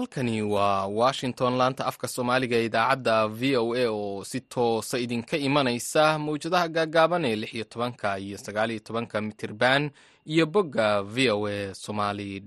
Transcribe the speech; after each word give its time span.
halkani 0.00 0.42
waa 0.42 0.86
washington 0.86 1.56
laanta 1.56 1.86
afka 1.86 2.08
soomaaliga 2.08 2.56
ee 2.56 2.64
idaacadda 2.64 3.28
v 3.28 3.56
o 3.56 3.74
a 3.74 3.86
oo 3.90 4.24
si 4.24 4.40
toosa 4.40 4.98
idinka 4.98 5.36
imanaysa 5.36 6.18
mawjadaha 6.18 6.68
gaagaaban 6.68 7.24
ee 7.24 7.36
lix 7.36 7.54
iyo 7.54 7.64
tobanka 7.64 8.18
iyo 8.18 8.38
sagaal 8.38 8.70
iyo 8.70 8.80
tobanka 8.80 9.20
mitirban 9.20 9.90
iyo 10.26 10.46
bogga 10.46 11.02
v 11.02 11.30
o 11.30 11.46
a 11.46 11.74
somaly 11.74 12.42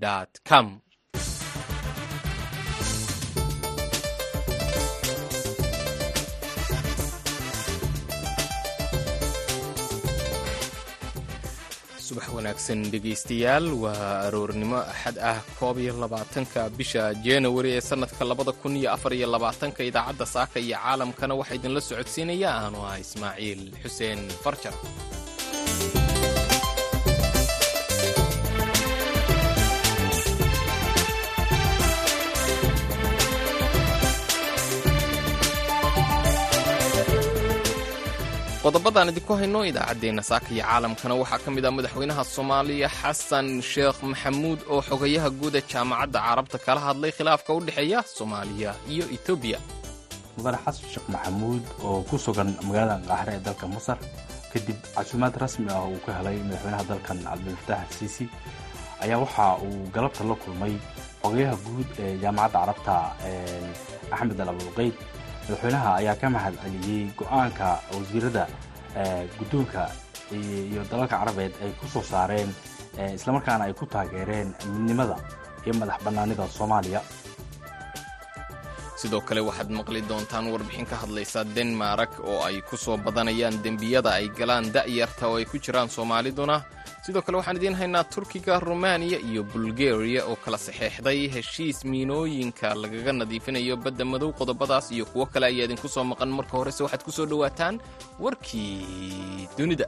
com 0.49 0.79
subax 12.13 12.29
wanaagsan 12.35 12.81
dhegaystayaal. 12.93 13.65
Waa 13.83 14.27
aroornimo 14.27 14.77
axad 14.77 15.17
ah 15.17 15.39
koob 15.59 15.77
iyo 15.79 15.93
labaatanka 15.97 16.69
bisha 16.77 17.13
januari 17.25 17.71
ee 17.77 17.81
sannadka 17.81 18.25
labada 18.25 18.51
kun 18.51 18.75
iyo 18.77 18.89
afar 18.93 19.13
iyo 19.13 19.27
labaatanka 19.27 19.81
idaacadda 19.83 20.25
saaka 20.25 20.59
iyo 20.59 20.77
caalamkana 20.77 21.33
waxaa 21.39 21.55
idinla 21.57 21.81
socodsiinaya 21.81 22.49
aanu 22.61 22.79
ah 22.89 22.97
ismaaciil 23.03 23.61
xuseen 23.83 24.19
farjar 24.43 24.73
qodobadaan 38.63 39.09
idinku 39.11 39.33
hayno 39.39 39.59
idaacaddeenna 39.69 40.23
saaka 40.29 40.47
iyo 40.55 40.63
caalamkana 40.67 41.13
waxaa 41.21 41.39
ka 41.45 41.49
mid 41.55 41.65
ah 41.67 41.71
madaxweynaha 41.77 42.23
soomaaliya 42.35 42.89
xasan 42.99 43.47
sheekh 43.73 43.99
maxamuud 44.11 44.59
oo 44.73 44.81
xogayaha 44.89 45.29
guuda 45.39 45.59
jaamacadda 45.71 46.19
carabta 46.27 46.57
kala 46.65 46.79
hadlay 46.87 47.11
khilaafka 47.17 47.51
u 47.57 47.59
dhexeeya 47.67 47.99
soomaaliya 48.17 48.71
iyo 48.93 49.05
etoobiya 49.15 49.59
mudane 50.37 50.57
xasan 50.65 50.85
sheekh 50.93 51.07
maxamuud 51.15 51.63
oo 51.87 51.99
ku 52.09 52.15
sugan 52.25 52.49
magaalada 52.67 53.03
qaahire 53.09 53.31
ee 53.37 53.41
dalka 53.47 53.65
masar 53.75 53.97
kadib 54.53 54.77
casuumaad 54.95 55.35
rasmi 55.43 55.67
ah 55.75 55.83
uu 55.91 55.99
ka 56.05 56.11
helay 56.17 56.37
madaxweynaha 56.47 56.83
dalkan 56.91 57.17
cabdilfataax 57.27 57.89
siisi 57.99 58.25
ayaa 59.03 59.19
waxa 59.23 59.45
uu 59.65 59.77
galabta 59.95 60.21
la 60.29 60.35
kulmay 60.43 60.73
xogayaha 61.23 61.55
guud 61.65 61.89
ee 62.03 62.11
jaamacadda 62.23 62.57
carabta 62.63 62.93
axmed 64.15 64.39
al 64.43 64.49
abulqeyd 64.55 64.95
madaxweynaha 65.47 65.89
ayaa 65.99 66.15
ka 66.21 66.27
mahad 66.29 66.55
celiyey 66.63 67.11
go'aanka 67.19 67.79
wasiirada 67.93 68.47
guddoonka 69.39 69.83
iyo 70.31 70.81
dalalka 70.91 71.17
carabeed 71.19 71.53
ay 71.63 71.71
ku 71.79 71.85
soo 71.87 72.03
saareen 72.03 72.49
islamarkaana 73.17 73.63
ay 73.67 73.73
ku 73.73 73.85
taageereen 73.85 74.53
midnimada 74.73 75.17
iyo 75.65 75.73
madax 75.79 75.99
bannaanida 76.05 76.47
soomaaliya 76.47 77.01
sidoo 79.03 79.21
kale 79.27 79.41
waxaad 79.49 79.69
maqli 79.79 80.01
doontaan 80.09 80.47
warbixin 80.53 80.85
ka 80.91 80.95
hadlaysa 81.03 81.43
denmark 81.55 82.11
oo 82.23 82.39
ay 82.47 82.61
ku 82.69 82.77
soo 82.77 82.97
badanayaan 83.05 83.59
dembiyada 83.63 84.09
ay 84.19 84.27
galaan 84.39 84.71
da'yarta 84.75 85.27
oo 85.27 85.35
ay 85.39 85.45
ku 85.51 85.57
jiraan 85.65 85.89
soomaaliduna 85.95 86.55
sidoo 87.05 87.21
kale 87.25 87.37
waxaan 87.39 87.57
idiin 87.59 87.75
haynaa 87.81 88.03
turkiga 88.13 88.59
rumaaniya 88.67 89.19
iyo 89.29 89.41
bulgariya 89.51 90.21
oo 90.29 90.35
kala 90.43 90.57
saxeexday 90.65 91.27
heshiis 91.35 91.83
miinooyinka 91.91 92.71
lagaga 92.83 93.11
nadiifinayo 93.19 93.75
badda 93.83 94.05
madow 94.05 94.31
qodobadaas 94.39 94.91
iyo 94.95 95.05
kuwo 95.11 95.25
kale 95.25 95.45
ayaa 95.51 95.65
idinku 95.67 95.87
soo 95.95 96.03
maqan. 96.11 96.29
Marka 96.37 96.55
horese 96.57 96.83
waxaad 96.83 97.03
ku 97.03 97.11
soo 97.11 97.25
dhowaataan 97.31 97.75
warkii 98.23 99.47
dunida 99.57 99.85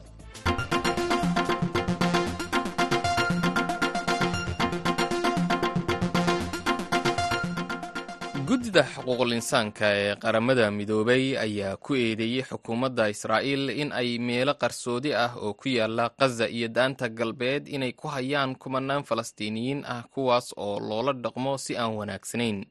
guddida 8.76 8.92
xuquuqul 8.96 9.32
insaanka 9.40 9.88
ee 9.96 10.16
qaramada 10.20 10.68
midoobay 10.72 11.38
ayaa 11.40 11.78
ku 11.78 11.96
eedeeyey 11.96 12.44
xukuumadda 12.44 13.08
israa'iil 13.10 13.70
in 13.72 13.92
ay 13.96 14.20
meelo 14.20 14.54
qarsoodi 14.60 15.14
ah 15.16 15.32
oo 15.40 15.54
ku 15.56 15.70
yaalla 15.70 16.10
khaza 16.20 16.48
iyo 16.52 16.68
daanta 16.68 17.08
galbeed 17.10 17.68
inay 17.72 17.94
ku 17.96 18.08
hayaan 18.12 18.56
kumanaan 18.60 19.04
falastiiniyiin 19.08 19.86
ah 19.88 20.04
kuwaas 20.12 20.52
oo 20.58 20.80
loola 20.80 21.14
dhaqmo 21.14 21.56
si 21.58 21.78
aan 21.78 21.96
wanaagsanayn. 21.96 22.66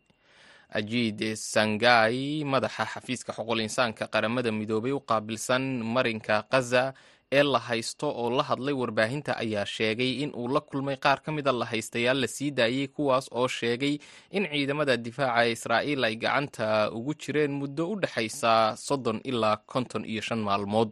Ajiid 0.75 1.37
sangai 1.41 2.45
madaxa 2.45 2.85
xafiiska 2.85 3.33
xuquuqul 3.33 3.61
insaanka 3.65 4.05
qaramada 4.13 4.53
midoobay 4.53 4.93
u 4.93 5.01
qaabilsan 5.01 5.81
marinka 5.95 6.45
khaza 6.53 6.93
ee 7.37 7.43
la 7.53 7.59
haysto 7.69 8.07
oo 8.23 8.31
la 8.37 8.43
hadlay 8.49 8.75
warbaahinta 8.83 9.33
ayaa 9.45 9.67
sheegay 9.77 10.13
in 10.25 10.31
uu 10.41 10.49
la 10.55 10.61
kulmay 10.69 10.97
qaar 11.05 11.19
ka 11.25 11.31
mida 11.37 11.53
la 11.61 11.67
haystayaal 11.73 12.19
la 12.25 12.29
sii 12.37 12.51
daayey 12.59 12.87
kuwaas 12.97 13.27
oo 13.41 13.49
sheegay 13.59 13.95
in 14.37 14.45
ciidamada 14.53 14.97
difaaca 15.07 15.47
israa'iil 15.57 16.05
ay 16.09 16.17
gacanta 16.25 16.67
ugu 16.99 17.15
jireen 17.23 17.53
muddo 17.61 17.85
u 17.93 17.97
dhexaysa 18.03 18.53
soddon 18.87 19.19
ilaa 19.31 19.57
konton 19.73 20.05
iyo 20.13 20.23
shan 20.29 20.39
maalmood. 20.49 20.91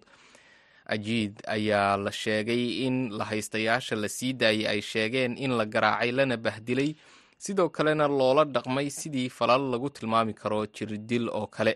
Ajiid 0.95 1.35
ayaa 1.47 1.97
la 1.97 2.11
sheegay 2.13 2.63
in 2.87 2.97
la 3.19 3.25
haystayaasha 3.31 3.97
la 3.97 4.09
sii 4.09 4.33
daayey 4.33 4.67
ay 4.73 4.81
sheegeen 4.83 5.37
in 5.39 5.53
la 5.59 5.65
garaacay 5.67 6.11
lana 6.13 6.37
bahdilay. 6.37 6.91
Sidoo 7.39 7.69
kalena 7.77 8.07
loola 8.09 8.45
dhaqmay 8.45 8.91
sidii 8.91 9.29
falal 9.31 9.63
lagu 9.73 9.89
tilmaami 9.91 10.35
karo 10.35 10.67
jirdil 10.67 11.29
oo 11.39 11.47
kale 11.47 11.75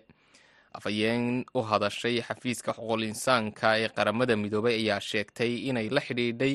afhayeen 0.78 1.44
u 1.54 1.60
hadashay 1.62 2.20
xafiiska 2.28 2.72
xuquuqul 2.72 3.02
insaanka 3.10 3.68
ee 3.82 3.88
qaramada 3.88 4.36
midoobay 4.36 4.74
ayaa 4.82 5.00
sheegtay 5.00 5.52
inay 5.68 5.88
la 5.96 6.00
xidhiidhay 6.00 6.54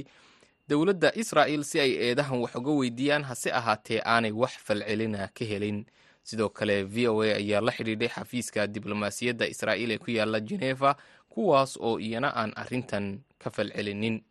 dowladda 0.69 1.09
israa'il 1.21 1.63
si 1.63 1.79
ay 1.79 1.91
eedahan 2.07 2.39
wax 2.43 2.55
uga 2.55 2.71
weydiiyaan 2.79 3.23
hase 3.23 3.49
ahaatee 3.59 4.01
aanay 4.05 4.31
wax 4.31 4.51
falcelina 4.65 5.27
ka 5.37 5.45
helin. 5.45 5.85
Sidoo 6.23 6.49
kale 6.49 6.83
v 6.83 7.07
o 7.07 7.21
a 7.21 7.35
ayaa 7.41 7.61
la 7.61 7.71
xidhiidhay 7.71 8.07
xafiiska 8.15 8.67
diblomaasiyadda 8.67 9.45
israa'iil 9.53 9.91
ee 9.91 9.97
ku 9.97 10.11
yaalla 10.11 10.39
geneeva 10.39 10.95
kuwaas 11.29 11.77
oo 11.81 11.99
iyana 11.99 12.29
aan 12.35 12.51
arrintan 12.55 13.19
ka 13.41 13.49
falcelinin 13.49 14.21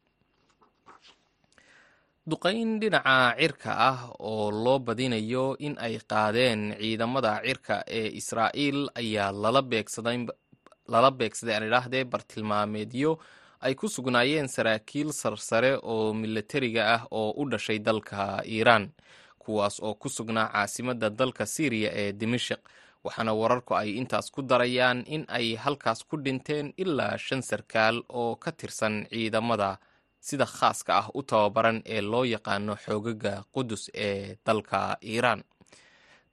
duqayn 2.30 2.70
dhinaca 2.80 3.34
cirka 3.40 3.70
ah 3.90 3.98
oo 4.30 4.50
loo 4.64 4.78
badinayo 4.86 5.56
in 5.66 5.74
ay 5.86 5.94
qaadeen 6.10 6.60
ciidamada 6.80 7.32
cirka 7.46 7.76
ee 7.98 8.08
israa'iil 8.20 8.80
ayaa 9.00 9.32
lala 9.42 9.62
beegsaday 11.20 11.54
aan 11.56 11.64
idhaahdee 11.68 12.04
bartilmaameedyo 12.12 13.10
ay 13.66 13.74
ku 13.80 13.86
sugnaayeen 13.88 14.48
saraakiil 14.48 15.10
sarsare 15.12 15.72
oo 15.92 16.12
milatariga 16.20 16.82
ah 16.94 17.02
oo 17.10 17.30
u 17.40 17.42
dhashay 17.50 17.78
dalka 17.78 18.42
iiraan 18.54 18.84
kuwaas 19.42 19.76
oo 19.86 19.94
ku 19.94 20.08
sugnaa 20.08 20.48
caasimadda 20.52 21.08
dalka 21.10 21.44
siiriya 21.54 21.90
ee 22.02 22.12
dimashik 22.20 22.60
waxaana 23.04 23.32
wararku 23.40 23.72
ay 23.80 23.90
intaas 24.00 24.26
ku 24.34 24.40
darayaan 24.50 24.98
in 25.14 25.24
ay 25.28 25.46
halkaas 25.64 26.00
ku 26.08 26.16
dhinteen 26.24 26.66
ilaa 26.82 27.16
shan 27.26 27.42
sarkaal 27.42 27.96
oo 28.20 28.36
ka 28.42 28.50
tirsan 28.52 28.94
ciidamada 29.10 29.70
sida 30.20 30.46
khaaska 30.46 30.92
ah 31.00 31.06
u 31.14 31.22
tababaran 31.22 31.78
ee 31.94 32.00
loo 32.00 32.24
yaqaano 32.34 32.74
xoogaga 32.84 33.32
qudus 33.54 33.82
ee 33.94 34.36
dalka 34.46 34.80
iiraan. 35.12 35.42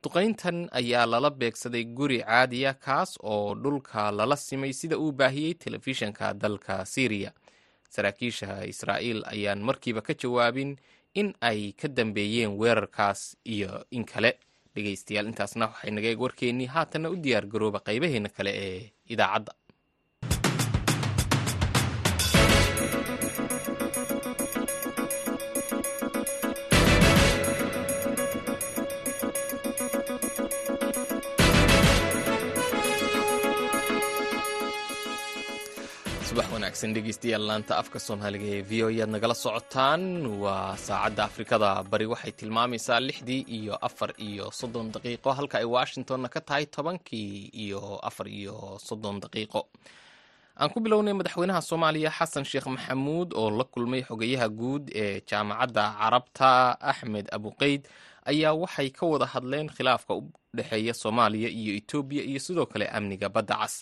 Duqayntan 0.04 0.58
ayaa 0.80 1.06
lala 1.12 1.30
beegsaday 1.40 1.84
guri 1.98 2.20
caadiya 2.22 2.74
kaas 2.86 3.12
oo 3.24 3.56
dhulka 3.64 4.12
lala 4.12 4.36
simay 4.36 4.74
sida 4.80 4.96
uu 4.98 5.12
baahiyey 5.12 5.54
telefishanka 5.64 6.34
dalka 6.34 6.86
siiriya 6.86 7.32
saraakiisha 7.94 8.50
israa'iil 8.74 9.24
ayaan 9.34 9.62
markiiba 9.68 10.02
ka 10.08 10.14
jawaabin 10.22 10.78
in 11.20 11.34
ay 11.42 11.72
ka 11.80 11.88
dambeeyeen 11.88 12.54
weerarkaas 12.60 13.22
iyo 13.46 13.84
in 13.92 14.06
kale. 14.06 14.32
Dhegaystayaal 14.76 15.28
intaasna 15.32 15.66
waxay 15.72 15.92
naga 15.92 16.10
warkeennii 16.24 16.70
haatanna 16.76 17.10
u 17.10 17.16
diyaar 17.24 17.46
garooba 17.52 17.80
qaybaheena 17.88 18.30
kale 18.30 18.52
ee 18.66 18.92
idaacadda 19.14 19.52
wanaagsan 36.78 36.94
dhegeystayaal 36.96 37.46
laanta 37.50 37.74
afka 37.82 38.00
soomaaliga 38.06 38.46
ee 38.56 38.62
v 38.70 38.84
o 38.84 38.88
ayaad 38.92 39.10
nagala 39.16 39.34
socotaan. 39.46 40.04
Waa 40.44 40.78
saacadda 40.86 41.24
afrikada. 41.30 41.70
Bari 41.92 42.06
waxay 42.06 42.32
tilmaamaysaa 42.40 43.00
lixdii 43.08 43.42
iyo 43.58 43.76
afar 43.88 44.12
iyo 44.28 44.46
soddon 44.60 44.88
daqiiqo 44.94 45.30
halka 45.38 45.58
ay 45.62 45.66
washingtonna 45.76 46.30
ka 46.30 46.40
tahay 46.48 46.66
tobankii 46.66 47.50
iyo 47.64 47.82
afar 48.10 48.28
iyo 48.40 48.78
soddon 48.88 49.16
daqiiqo. 49.24 49.62
Aan 50.60 50.70
ku 50.74 50.80
bilownay 50.80 51.14
madaxweynaha 51.18 51.62
soomaaliya 51.70 52.12
xasan 52.18 52.46
sheekh 52.46 52.68
maxamuud 52.76 53.34
oo 53.34 53.50
la 53.58 53.64
kulmay 53.74 54.02
xogayaha 54.10 54.48
guud 54.60 54.84
ee 55.04 55.22
jaamacadda 55.30 55.84
carabta 56.00 56.50
axmed 56.92 57.26
abuqeyd 57.36 57.82
ayaa 58.32 58.54
waxay 58.54 58.90
ka 58.98 59.04
wada 59.12 59.26
hadleen 59.34 59.68
khilaafka 59.76 60.14
u 60.14 60.22
dhexeeya 60.58 60.94
soomaaliya 60.94 61.50
iyo 61.50 61.72
etoobiya 61.80 62.24
iyo 62.30 62.40
sidoo 62.40 62.66
kale 62.72 62.86
amniga 62.98 63.30
badda 63.30 63.56
cas 63.62 63.76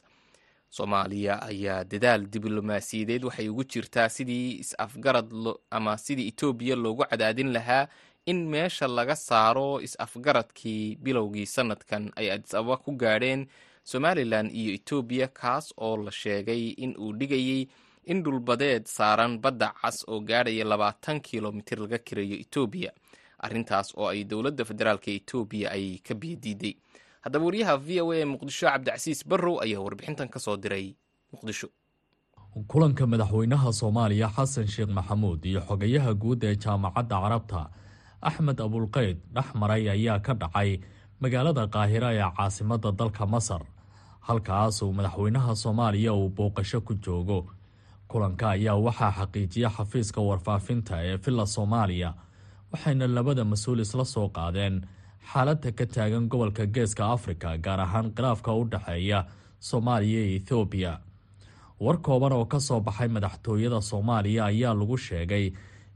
soomaaliya 0.77 1.33
ayaa 1.51 1.83
dadaal 1.91 2.23
diblomaasiyadeed 2.33 3.23
waxay 3.27 3.47
ugu 3.49 3.63
jirtaa 3.73 4.09
sidii 4.09 4.49
is-afgarad 4.63 5.29
ama 5.77 5.97
sidii 5.97 6.27
etoobiya 6.31 6.75
loogu 6.75 7.03
cadaadin 7.09 7.51
lahaa 7.55 7.87
in 8.31 8.39
meesha 8.53 8.87
laga 8.87 9.15
saaro 9.15 9.69
is-afgaradkii 9.87 10.95
bilowgii 11.03 11.45
sanadkan 11.45 12.11
ay 12.15 12.27
adis 12.35 12.53
ababa 12.59 12.77
ku 12.77 12.91
gaadheen 13.03 13.47
somalilan 13.83 14.47
iyo 14.59 14.73
etoobiya 14.79 15.27
kaas 15.27 15.73
oo 15.77 15.97
la 15.97 16.11
sheegay 16.11 16.63
in 16.83 16.95
uu 16.97 17.13
dhigayey 17.19 17.67
in 18.11 18.23
dhulbadeed 18.23 18.85
saaran 18.85 19.37
badda 19.43 19.73
cas 19.81 19.97
oo 20.07 20.19
gaadhaya 20.19 20.65
labaatan 20.65 21.21
kilomitir 21.21 21.79
laga 21.79 21.97
kirayo 21.97 22.35
etoobiya 22.43 22.91
arrintaas 23.45 23.93
oo 23.97 24.07
ay 24.13 24.23
dowladda 24.23 24.65
federaalk 24.65 25.07
etoobiya 25.07 25.67
ay 25.71 25.85
ka 26.07 26.13
biyadiiday 26.21 26.73
haddaba 27.25 27.45
wariyaha 27.45 27.75
v 27.85 28.01
o 28.01 28.11
a 28.13 28.21
muqdisho 28.33 28.67
cabdicasiis 28.69 29.25
barrow 29.27 29.55
ayaa 29.65 29.81
warbixintan 29.85 30.29
ka 30.29 30.39
diray 30.63 30.95
muqdisho. 31.33 31.67
Kulanka 32.71 33.03
madaxweynaha 33.11 33.69
soomaaliya 33.73 34.29
xasan 34.35 34.67
sheekh 34.73 34.89
maxamuud 34.97 35.41
iyo 35.45 35.61
xogayaha 35.67 36.13
guud 36.21 36.43
ee 36.43 36.55
jaamacadda 36.55 37.15
carabta 37.23 37.61
axmed 38.21 38.59
abulqeyd 38.65 39.17
dhex 39.35 39.47
maray 39.61 39.89
ayaa 39.95 40.19
ka 40.25 40.33
dhacay 40.41 40.79
magaalada 41.21 41.67
qaahira 41.67 42.09
ee 42.15 42.23
caasimadda 42.37 42.91
dalka 42.99 43.25
masar 43.33 43.61
halkaasuu 44.27 44.93
madaxweynaha 44.97 45.51
soomaaliya 45.63 46.13
uu 46.13 46.29
booqasho 46.37 46.79
ku 46.87 46.93
joogo. 47.05 47.39
Kulanka 48.07 48.49
ayaa 48.55 48.77
waxaa 48.85 49.11
xaqiijiya 49.19 49.69
xafiiska 49.77 50.21
warfaafinta 50.29 50.95
ee 51.09 51.17
villa 51.23 51.45
soomaaliya 51.55 52.09
waxayna 52.71 53.07
labada 53.07 53.43
mas'uul 53.51 53.79
isla 53.85 54.05
soo 54.05 54.29
qaadeen 54.37 54.75
xaaladda 55.31 55.71
ka 55.77 55.85
taagan 55.95 56.25
gobolka 56.31 56.65
geeska 56.75 57.03
afrika 57.15 57.57
gaar 57.65 57.79
ahaan 57.85 58.07
khilaafka 58.15 58.51
u 58.59 58.63
dhexeeya 58.71 59.19
soomaaliya 59.69 60.21
iyo 60.25 60.35
ethoobiya 60.39 60.93
war 61.83 61.97
kooban 62.05 62.33
oo 62.37 62.45
ka 62.45 62.59
soo 62.67 62.79
baxay 62.87 63.07
madaxtooyada 63.15 63.79
soomaaliya 63.89 64.41
ayaa 64.51 64.73
lagu 64.79 64.97
sheegay 65.07 65.45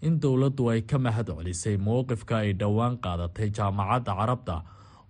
in 0.08 0.14
dowladdu 0.22 0.64
ay 0.72 0.82
ka 0.90 0.98
mahad 1.06 1.28
celisay 1.38 1.76
mowqifka 1.88 2.36
ay 2.44 2.50
dhowaan 2.62 2.96
qaadatay 3.04 3.50
jaamacadda 3.58 4.12
carabta 4.20 4.56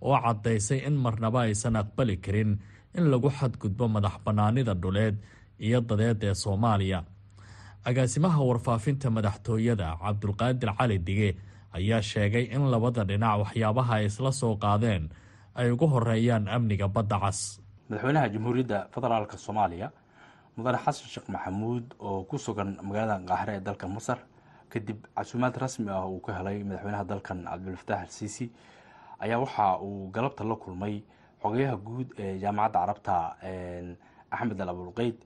oo 0.06 0.16
caddaysay 0.24 0.78
in 0.88 0.96
marnaba 1.04 1.40
aysan 1.46 1.76
aqbali 1.82 2.16
karin 2.24 2.50
in 2.98 3.04
lagu 3.12 3.28
xadgudbo 3.38 3.84
madax 3.94 4.16
bannaanida 4.24 4.74
dhuleed 4.82 5.16
iyo 5.66 5.78
dadeed 5.88 6.22
ee 6.28 6.34
soomaaliya. 6.34 7.00
Agaasimaha 7.88 8.40
warfaafinta 8.48 9.08
madaxtooyada 9.16 9.88
cabdulqaadir 10.02 10.70
cali 10.78 10.98
dige 11.06 11.30
ayaa 11.72 12.02
sheegay 12.02 12.44
in 12.54 12.62
labada 12.70 13.04
dhinac 13.04 13.38
waxyaabaha 13.42 13.94
ay 14.00 14.06
isla 14.06 14.32
soo 14.32 14.56
qaadeen 14.56 15.08
ay 15.54 15.70
ugu 15.70 15.86
horeeyaan 15.86 16.48
amniga 16.48 16.88
badda 16.88 17.18
cas. 17.20 17.60
Madaxweynaha 17.88 18.28
jamhuuriyadda 18.28 18.78
federaalk 18.94 19.32
soomaaliya 19.38 19.90
mudane 20.56 20.78
xasan 20.84 21.08
sheekh 21.08 21.28
maxamuud 21.28 21.84
oo 21.98 22.22
ku 22.24 22.38
sugan 22.38 22.76
magaalada 22.82 23.24
qaahire 23.28 23.52
ee 23.56 23.60
dalka 23.60 23.86
masar 23.88 24.18
kadib 24.72 24.98
casuumaad 25.16 25.56
rasmi 25.62 25.90
ah 25.90 26.06
uu 26.06 26.20
ka 26.20 26.32
helay 26.38 26.62
madaxweynaha 26.64 27.04
dalkan 27.04 27.44
cabdilfataax 27.44 28.00
al 28.02 28.08
siisi 28.18 28.46
ayaa 29.18 29.38
waxa 29.42 29.78
uu 29.82 30.10
galabta 30.14 30.44
la 30.44 30.54
kulmay 30.56 31.02
xogayaha 31.42 31.76
guud 31.76 32.08
ee 32.18 32.38
jaamacadda 32.42 32.78
carabta 32.78 33.14
axmed 34.30 34.60
al 34.60 34.68
abulqeyd. 34.74 35.16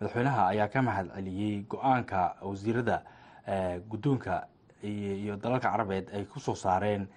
Madaxweynaha 0.00 0.42
ayaa 0.52 0.68
ka 0.68 0.82
mahad 0.82 1.06
celiyey 1.14 1.62
go'aanka 1.72 2.20
wasiirada 2.42 3.02
guddoonka 3.90 4.46
iyo 4.82 5.36
dalalka 5.36 5.70
carabeed 5.70 6.10
ay 6.14 6.24
ku 6.24 6.40
soo 6.40 6.54
saareen 6.54 7.08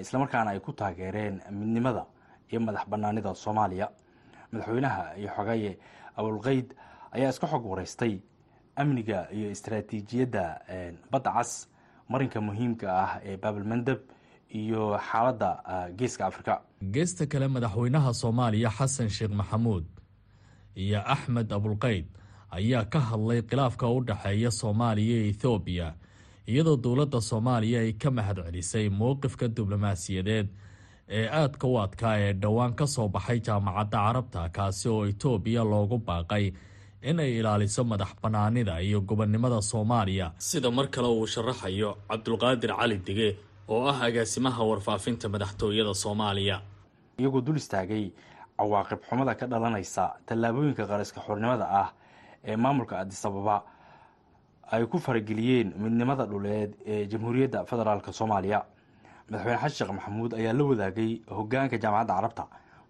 islamarkaana 0.00 0.50
ay 0.50 0.60
ku 0.60 0.72
taageereen 0.72 1.40
midnimada 1.50 2.06
iyo 2.50 2.60
madax 2.60 2.88
banaanida 2.88 3.34
soomaaliya. 3.34 3.88
Madaxweynaha 4.52 5.16
iyo 5.18 5.28
xogaye 5.36 5.78
abulqeyd 6.16 6.74
ayaa 7.12 7.30
iska 7.30 7.46
xog 7.46 7.64
wareystay 7.66 8.20
amniga 8.76 9.26
iyo 9.32 9.50
istaraatiijiyadda 9.50 10.44
badda 11.10 11.32
cas 11.32 11.68
marinka 12.08 12.40
muhiimka 12.40 12.86
ah 13.04 13.20
ee 13.24 13.36
baabalmandeb 13.36 13.98
iyo 14.50 14.98
xaaladda 15.10 15.50
geeska 15.98 16.26
afrika. 16.26 16.60
Geesta 16.94 17.26
kale 17.26 17.48
madaxweynaha 17.48 18.14
soomaaliya 18.14 18.70
xasan 18.70 19.08
sheekh 19.10 19.32
maxamuud 19.34 19.84
iyo 20.76 21.00
axmed 21.14 21.52
abulqeyd 21.52 22.06
ayaa 22.50 22.84
ka 22.84 23.00
hadlay 23.00 23.42
khilaafka 23.42 23.88
u 23.88 24.04
dhexeeya 24.04 24.50
soomaaliya 24.50 25.16
iyo 25.16 25.30
ethoobiya 25.32 25.94
iyadoo 26.50 26.76
dowladda 26.84 27.20
soomaaliya 27.20 27.80
ay 27.84 27.92
ka 28.02 28.10
mahad 28.10 28.38
celisay 28.46 28.86
mowqifka 29.00 29.46
diblomaasiyadeed 29.56 30.48
ee 31.18 31.26
aadka 31.40 31.66
u 31.66 31.74
adkaa 31.84 32.14
ee 32.24 32.32
dhowaan 32.42 32.74
ka 32.78 32.86
soo 32.86 33.08
baxay 33.08 33.38
jaamacadda 33.46 33.98
carabta 34.06 34.42
kaasi 34.56 34.88
oo 34.88 35.02
etoobiya 35.10 35.62
loogu 35.72 35.98
baaqay 36.08 36.46
in 37.02 37.20
ay 37.20 37.30
ilaaliso 37.38 37.84
madax 37.84 38.10
bannaanida 38.22 38.80
iyo 38.82 39.00
gobonnimada 39.00 39.62
soomaaliya. 39.62 40.26
Sida 40.38 40.70
mar 40.70 40.86
kale 40.94 41.08
uu 41.08 41.26
sharaxayo 41.26 41.90
cabdulqaadir 42.08 42.72
cali 42.78 42.96
dige 43.06 43.28
oo 43.68 43.86
ah 43.90 43.98
agaasimaha 44.06 44.62
warfaafinta 44.70 45.28
madaxtooyada 45.34 45.94
soomaaliya. 45.94 46.56
Iyagoo 47.20 47.40
dul 47.46 47.56
istaagay 47.62 48.04
cawaaqib 48.58 49.00
xumada 49.08 49.34
ka 49.40 49.46
dhalanaysa 49.46 50.04
tallaabooyinka 50.26 50.84
qariska 50.90 51.20
xornimada 51.26 51.66
ah 51.82 51.88
ee 52.48 52.56
maamulka 52.56 52.94
adisababa 53.02 53.56
ay 54.70 54.86
ku 54.86 54.98
farageliyeen 54.98 55.72
midnimada 55.78 56.26
dhuleed 56.26 56.74
ee 56.86 57.06
jamhuuriyadda 57.06 57.64
federaalk 57.64 58.06
soomaaliya. 58.12 58.64
Madaxweyne 59.30 59.58
xasan 59.62 59.94
maxamuud 59.96 60.32
ayaa 60.34 60.52
la 60.52 60.64
wadaagay 60.64 61.20
hogaanka 61.30 61.78
jaamacadda 61.78 62.14
carabta 62.14 62.44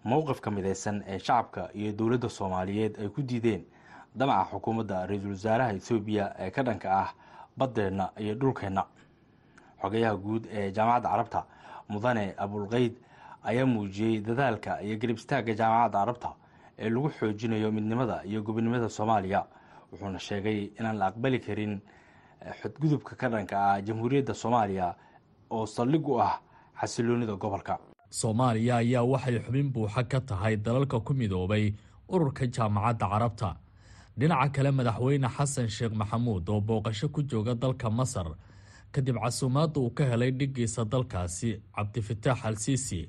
mowqifka 0.04 0.50
mideysan 0.50 1.02
ee 1.06 1.18
shacabka 1.18 1.70
iyo 1.74 1.92
dowladda 1.92 2.28
soomaaliyeed 2.28 2.98
ay 3.00 3.08
ku 3.08 3.22
diideen 3.22 3.64
damaca 4.14 4.50
xukuumadda 4.52 5.06
ra'iisul 5.06 5.30
wasaaraha 5.36 5.72
ethoobiya 5.76 6.24
ee 6.38 6.50
ka 6.50 6.62
dhanka 6.62 6.88
ah 7.02 7.10
baddeenna 7.58 8.10
iyo 8.18 8.34
dhulkeenna. 8.34 8.84
Xogayaha 9.82 10.16
guud 10.16 10.44
ee 10.52 10.70
jaamacadda 10.72 11.08
carabta 11.10 11.40
mudane 11.88 12.34
abulqeyd 12.38 12.94
ayaa 13.44 13.66
muujiyey 13.66 14.20
dadaalka 14.20 14.80
iyo 14.82 14.96
garib 14.98 15.16
istaagga 15.18 15.52
jaamacadda 15.54 15.98
carabta 15.98 16.30
ee 16.78 16.88
lagu 16.90 17.08
xoojinayo 17.18 17.72
midnimada 17.72 18.22
iyo 18.24 18.42
gobonimada 18.42 18.88
soomaaliya 18.88 19.44
wuxuuna 19.92 20.18
sheegay 20.18 20.58
inaan 20.78 20.96
la 21.00 21.06
aqbali 21.10 21.38
karin 21.46 21.80
xadgudubka 22.60 23.16
ka 23.20 23.28
dhanka 23.32 23.56
ah 23.70 23.80
jamhuuriyadda 23.86 24.34
soomaaliya 24.34 24.94
oo 25.50 25.66
saldhig 25.66 26.08
u 26.08 26.20
ah 26.20 26.34
xasiloonida 26.80 27.34
gobolka. 27.36 27.78
Soomaaliya 28.10 28.76
ayaa 28.76 29.02
waxay 29.12 29.38
xubin 29.44 29.68
buuxa 29.72 30.02
ka 30.10 30.20
tahay 30.20 30.56
dalalka 30.56 31.00
ku 31.00 31.12
midoobay 31.14 31.74
ururka 32.08 32.46
jaamacadda 32.46 33.06
carabta. 33.12 33.50
Dhinaca 34.18 34.48
kale 34.54 34.70
madaxweyne 34.70 35.28
xasan 35.36 35.68
sheekh 35.68 35.94
maxamuud 36.00 36.48
oo 36.48 36.60
booqasho 36.60 37.08
ku 37.08 37.22
jooga 37.22 37.54
dalka 37.54 37.90
masar 37.90 38.28
kadib 38.92 39.16
casuumaadda 39.20 39.80
uu 39.80 39.90
ka 39.90 40.04
helay 40.04 40.30
dhiggiisa 40.38 40.84
dalkaasi 40.84 41.50
cabdifataax 41.76 42.38
al 42.48 42.56
siisi 42.56 43.08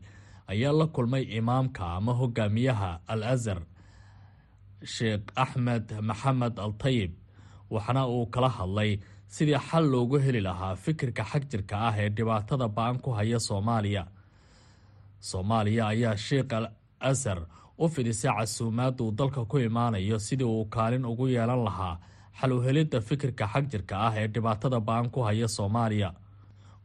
ayaa 0.52 0.74
la 0.80 0.86
kulmay 0.88 1.24
imaamka 1.40 1.84
ama 1.98 2.14
hogaamiyaha 2.20 3.00
al 3.08 3.24
azhar 3.24 3.60
sheekh 4.84 5.26
axmed 5.36 5.92
maxamed 6.02 6.60
al 6.60 6.74
tayib 6.84 7.12
waxaana 7.72 8.08
uu 8.08 8.26
kala 8.34 8.50
hadlay 8.50 9.00
sidii 9.28 9.60
xal 9.70 9.86
loogu 9.94 10.18
heli 10.26 10.42
lahaa 10.42 10.76
fikirka 10.76 11.24
xagjirka 11.32 11.76
ah 11.88 11.96
ee 12.04 12.10
dhibaatada 12.10 12.68
ba'an 12.78 12.98
ku 13.04 13.12
haya 13.18 13.40
soomaaliya. 13.40 14.04
Soomaaliya 15.20 15.88
ayaa 15.88 16.16
sheekh 16.18 16.54
al 16.54 16.68
azhar 17.00 17.40
u 17.78 17.88
fidisay 17.90 18.32
casuumaad 18.38 19.02
uu 19.02 19.12
dalka 19.12 19.46
ku 19.46 19.58
imaanayo 19.60 20.20
sidii 20.20 20.46
uu 20.46 20.66
kaalin 20.66 21.06
ugu 21.06 21.28
yeelan 21.28 21.64
lahaa 21.68 22.00
xal 22.40 22.52
u 22.54 22.62
helidda 22.62 23.02
fikirka 23.02 23.46
xagjirka 23.54 23.96
ah 24.08 24.14
ee 24.22 24.28
dhibaatada 24.28 24.80
ba'an 24.80 25.10
ku 25.10 25.20
haya 25.28 25.48
soomaaliya. 25.48 26.14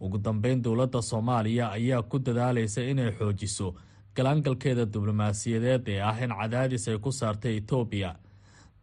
Ugu 0.00 0.18
dambeyn 0.18 0.62
dowladda 0.62 1.02
soomaaliya 1.02 1.70
ayaa 1.76 2.02
ku 2.02 2.18
dadaalaysa 2.18 2.82
inay 2.90 3.10
xoojiso 3.18 3.74
galaangalkeeda 4.16 4.84
diblomaasiyadeed 4.94 5.88
ee 5.88 6.00
ah 6.10 6.16
in 6.24 6.30
cadaadis 6.40 6.88
ay 6.88 6.98
ku 6.98 7.10
saartay 7.12 7.56
etoobiya 7.60 8.10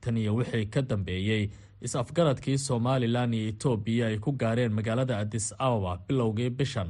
tan 0.02 0.18
iyo 0.18 0.36
wixii 0.36 0.66
ka 0.74 0.82
dambeeyey 0.82 1.50
is-afgaradkii 1.82 2.58
somalilan 2.58 3.34
iyo 3.34 3.48
etoobiya 3.54 4.08
ay 4.08 4.18
ku 4.18 4.32
gaareen 4.42 4.74
magaalada 4.74 5.18
adis 5.18 5.54
ababa 5.60 5.98
bilowgii 6.08 6.50
bishan. 6.50 6.90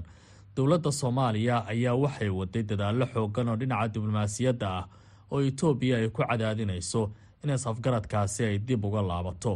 Dowladda 0.56 0.92
soomaaliya 0.92 1.66
ayaa 1.72 1.96
waxay 2.04 2.30
waday 2.30 2.64
dadaallo 2.64 3.06
xoogan 3.14 3.48
oo 3.50 3.56
dhinaca 3.62 3.88
diblomaasiyadda 3.94 4.68
ah 4.80 4.86
oo 5.32 5.42
etoobiya 5.50 5.96
ay 5.98 6.10
ku 6.10 6.22
cadaadinayso 6.24 7.02
in 7.44 7.50
is-afgaradkaasi 7.50 8.44
ay 8.46 8.58
dib 8.68 8.86
uga 8.86 9.02
laabato. 9.02 9.54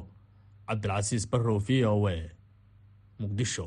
Cabdilcasiis 0.68 1.26
barrow 1.32 1.60
v 1.60 1.86
o 1.86 2.08
a 2.08 2.16
muqdisho 3.20 3.66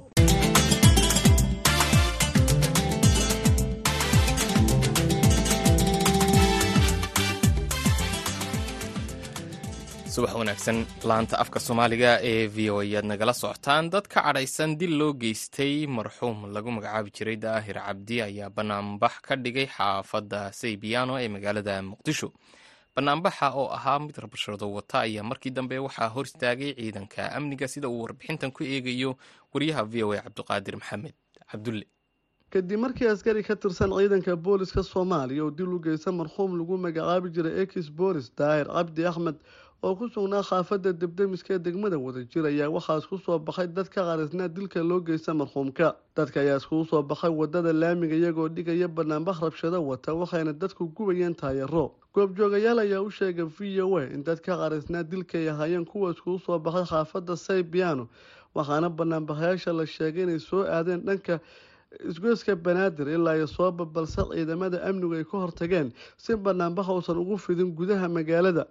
subax 10.16 10.34
wanaagsan. 10.40 10.78
Laanta 11.08 11.36
afka 11.42 11.60
soomaaliga 11.66 12.12
ee 12.30 12.46
v 12.54 12.70
o 12.70 12.78
ayaad 12.84 13.04
nagala 13.10 13.32
socotaan. 13.34 13.90
Dad 13.90 14.06
ka 14.08 14.20
cadhaysan 14.26 14.76
dil 14.80 14.94
loo 14.98 15.12
geystay 15.22 15.86
marxuum 15.86 16.38
lagu 16.54 16.70
magacaabi 16.76 17.10
jiray 17.16 17.36
daahir 17.44 17.76
cabdi 17.86 18.16
ayaa 18.22 18.50
banaanbax 18.56 19.14
ka 19.26 19.36
dhigay 19.36 19.66
xaafadda 19.76 20.52
saybiyaano 20.60 21.14
ee 21.22 21.28
magaalada 21.28 21.82
muqdisho. 21.90 22.28
Banaanbaxa 22.96 23.52
oo 23.60 23.68
ahaa 23.76 23.98
mid 23.98 24.16
rabashado 24.24 24.66
wata 24.76 25.00
ayaa 25.06 25.22
markii 25.30 25.50
dambe 25.50 25.78
waxaa 25.86 26.08
hor 26.14 26.24
istaagay 26.30 26.72
ciidanka 26.78 27.32
amniga 27.36 27.68
sida 27.68 27.88
uu 27.88 28.02
warbixintan 28.04 28.50
ku 28.56 28.64
eegayo 28.64 29.16
wariyaha 29.54 29.82
v 29.84 30.02
o 30.02 30.12
a 30.12 30.20
cabdiqaadir 30.24 30.76
maxamed 30.80 31.14
cabdulle. 31.50 31.84
Kadib 32.50 32.78
markii 32.80 33.08
askari 33.12 33.42
ka 33.42 33.54
tirsan 33.56 33.90
ciidanka 33.92 34.32
booliska 34.36 34.82
soomaaliya 34.82 35.44
oo 35.44 35.50
dil 35.50 35.68
u 35.76 35.78
geysa 35.86 36.12
marxuum 36.12 36.56
lagu 36.58 36.78
magacaabi 36.78 37.28
jiray 37.36 37.60
ekis 37.66 37.90
boolis 37.98 38.32
daahir 38.38 38.66
cabdi 38.76 39.04
axmed 39.10 39.36
oo 39.86 39.94
ku 39.98 40.06
sugnaa 40.14 40.42
khaafada 40.48 40.90
debdemiska 41.02 41.54
ee 41.54 41.58
degmada 41.66 41.98
wadajir 42.06 42.44
ayaa 42.50 42.68
waxaa 42.76 42.98
isku 43.02 43.18
soo 43.24 43.38
baxay 43.38 43.66
dad 43.76 43.88
ka 43.94 44.02
qarisnaa 44.08 44.48
dilka 44.56 44.82
loo 44.90 45.00
geysta 45.08 45.34
marxuumka 45.40 45.94
dadka 46.16 46.40
ayaa 46.42 46.56
iskugu 46.62 46.84
soo 46.90 47.02
baxay 47.02 47.30
waddada 47.40 47.72
laamiga 47.72 48.16
iyagoo 48.20 48.48
dhigaya 48.56 48.88
banaanbax 48.88 49.36
rabshado 49.46 49.78
wata 49.90 50.14
waxayna 50.14 50.52
dadku 50.62 50.88
gubayeen 50.96 51.34
taayaro 51.42 51.84
goobjoogayaal 52.14 52.78
ayaa 52.86 53.02
u 53.06 53.10
sheegay 53.18 53.46
v 53.58 53.80
o 53.86 53.96
a 54.00 54.04
in 54.16 54.24
dad 54.24 54.40
ka 54.46 54.56
qarisnaa 54.62 55.02
dilka 55.12 55.38
ay 55.38 55.48
ahaayeen 55.54 55.84
kuwa 55.84 56.10
iskugu 56.16 56.38
soo 56.46 56.58
baxay 56.58 56.84
khaafada 56.92 57.36
saybiano 57.36 58.08
waxaana 58.54 58.88
banaanbaxayaasha 58.90 59.72
la 59.80 59.86
sheegay 59.86 60.22
inay 60.26 60.38
soo 60.40 60.64
aadeen 60.66 61.04
dhanka 61.06 61.38
isgoyska 62.10 62.56
banaadir 62.56 63.06
ilaa 63.08 63.36
iyo 63.38 63.46
sooba 63.46 63.84
balse 63.84 64.18
ciidamada 64.34 64.82
amnigu 64.88 65.14
ay 65.14 65.24
ka 65.24 65.38
hortageen 65.38 65.92
si 66.16 66.34
banaanbax 66.36 66.88
uusan 66.88 67.16
ugu 67.22 67.36
fidin 67.38 67.70
gudaha 67.78 68.08
magaalada 68.08 68.66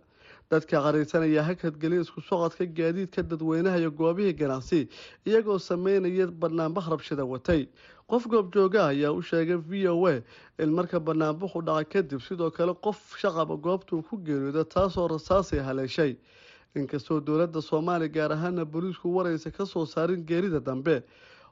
dadka 0.52 0.82
qaraysanaya 0.86 1.44
hakadgeliya 1.44 2.02
isku 2.06 2.22
socodka 2.22 2.66
gaadiidka 2.66 3.24
dadweynaha 3.24 3.78
iyo 3.80 3.92
goobihii 3.92 4.34
ganacsi 4.34 4.88
iyagoo 5.26 5.58
sameynaya 5.60 6.28
banaanbax 6.28 6.88
rabshada 6.90 7.26
watay. 7.26 7.68
Qof 8.08 8.28
goobjooga 8.30 8.88
ayaa 8.94 9.12
u 9.12 9.22
sheegay 9.22 9.58
v 9.58 9.88
o 9.90 10.06
a 10.08 10.22
in 10.62 10.70
marka 10.70 11.00
banaanbaxu 11.00 11.62
dhacay 11.66 11.86
kadib 11.94 12.22
sidoo 12.22 12.52
kale 12.52 12.74
qof 12.74 13.18
shaqaba 13.18 13.58
goobtuu 13.58 14.04
ku 14.06 14.18
geeriyooda 14.18 14.64
taasoo 14.66 15.08
rasaasay 15.08 15.60
haleeshay. 15.60 16.16
Inkastoo 16.76 17.20
dowladda 17.20 17.62
soomaaliya 17.62 18.12
gaar 18.14 18.32
ahaana 18.38 18.66
booliisku 18.66 19.10
waraysa 19.16 19.50
ka 19.52 19.66
soo 19.66 19.86
saarin 19.86 20.22
geerida 20.26 20.60
dambe 20.60 21.02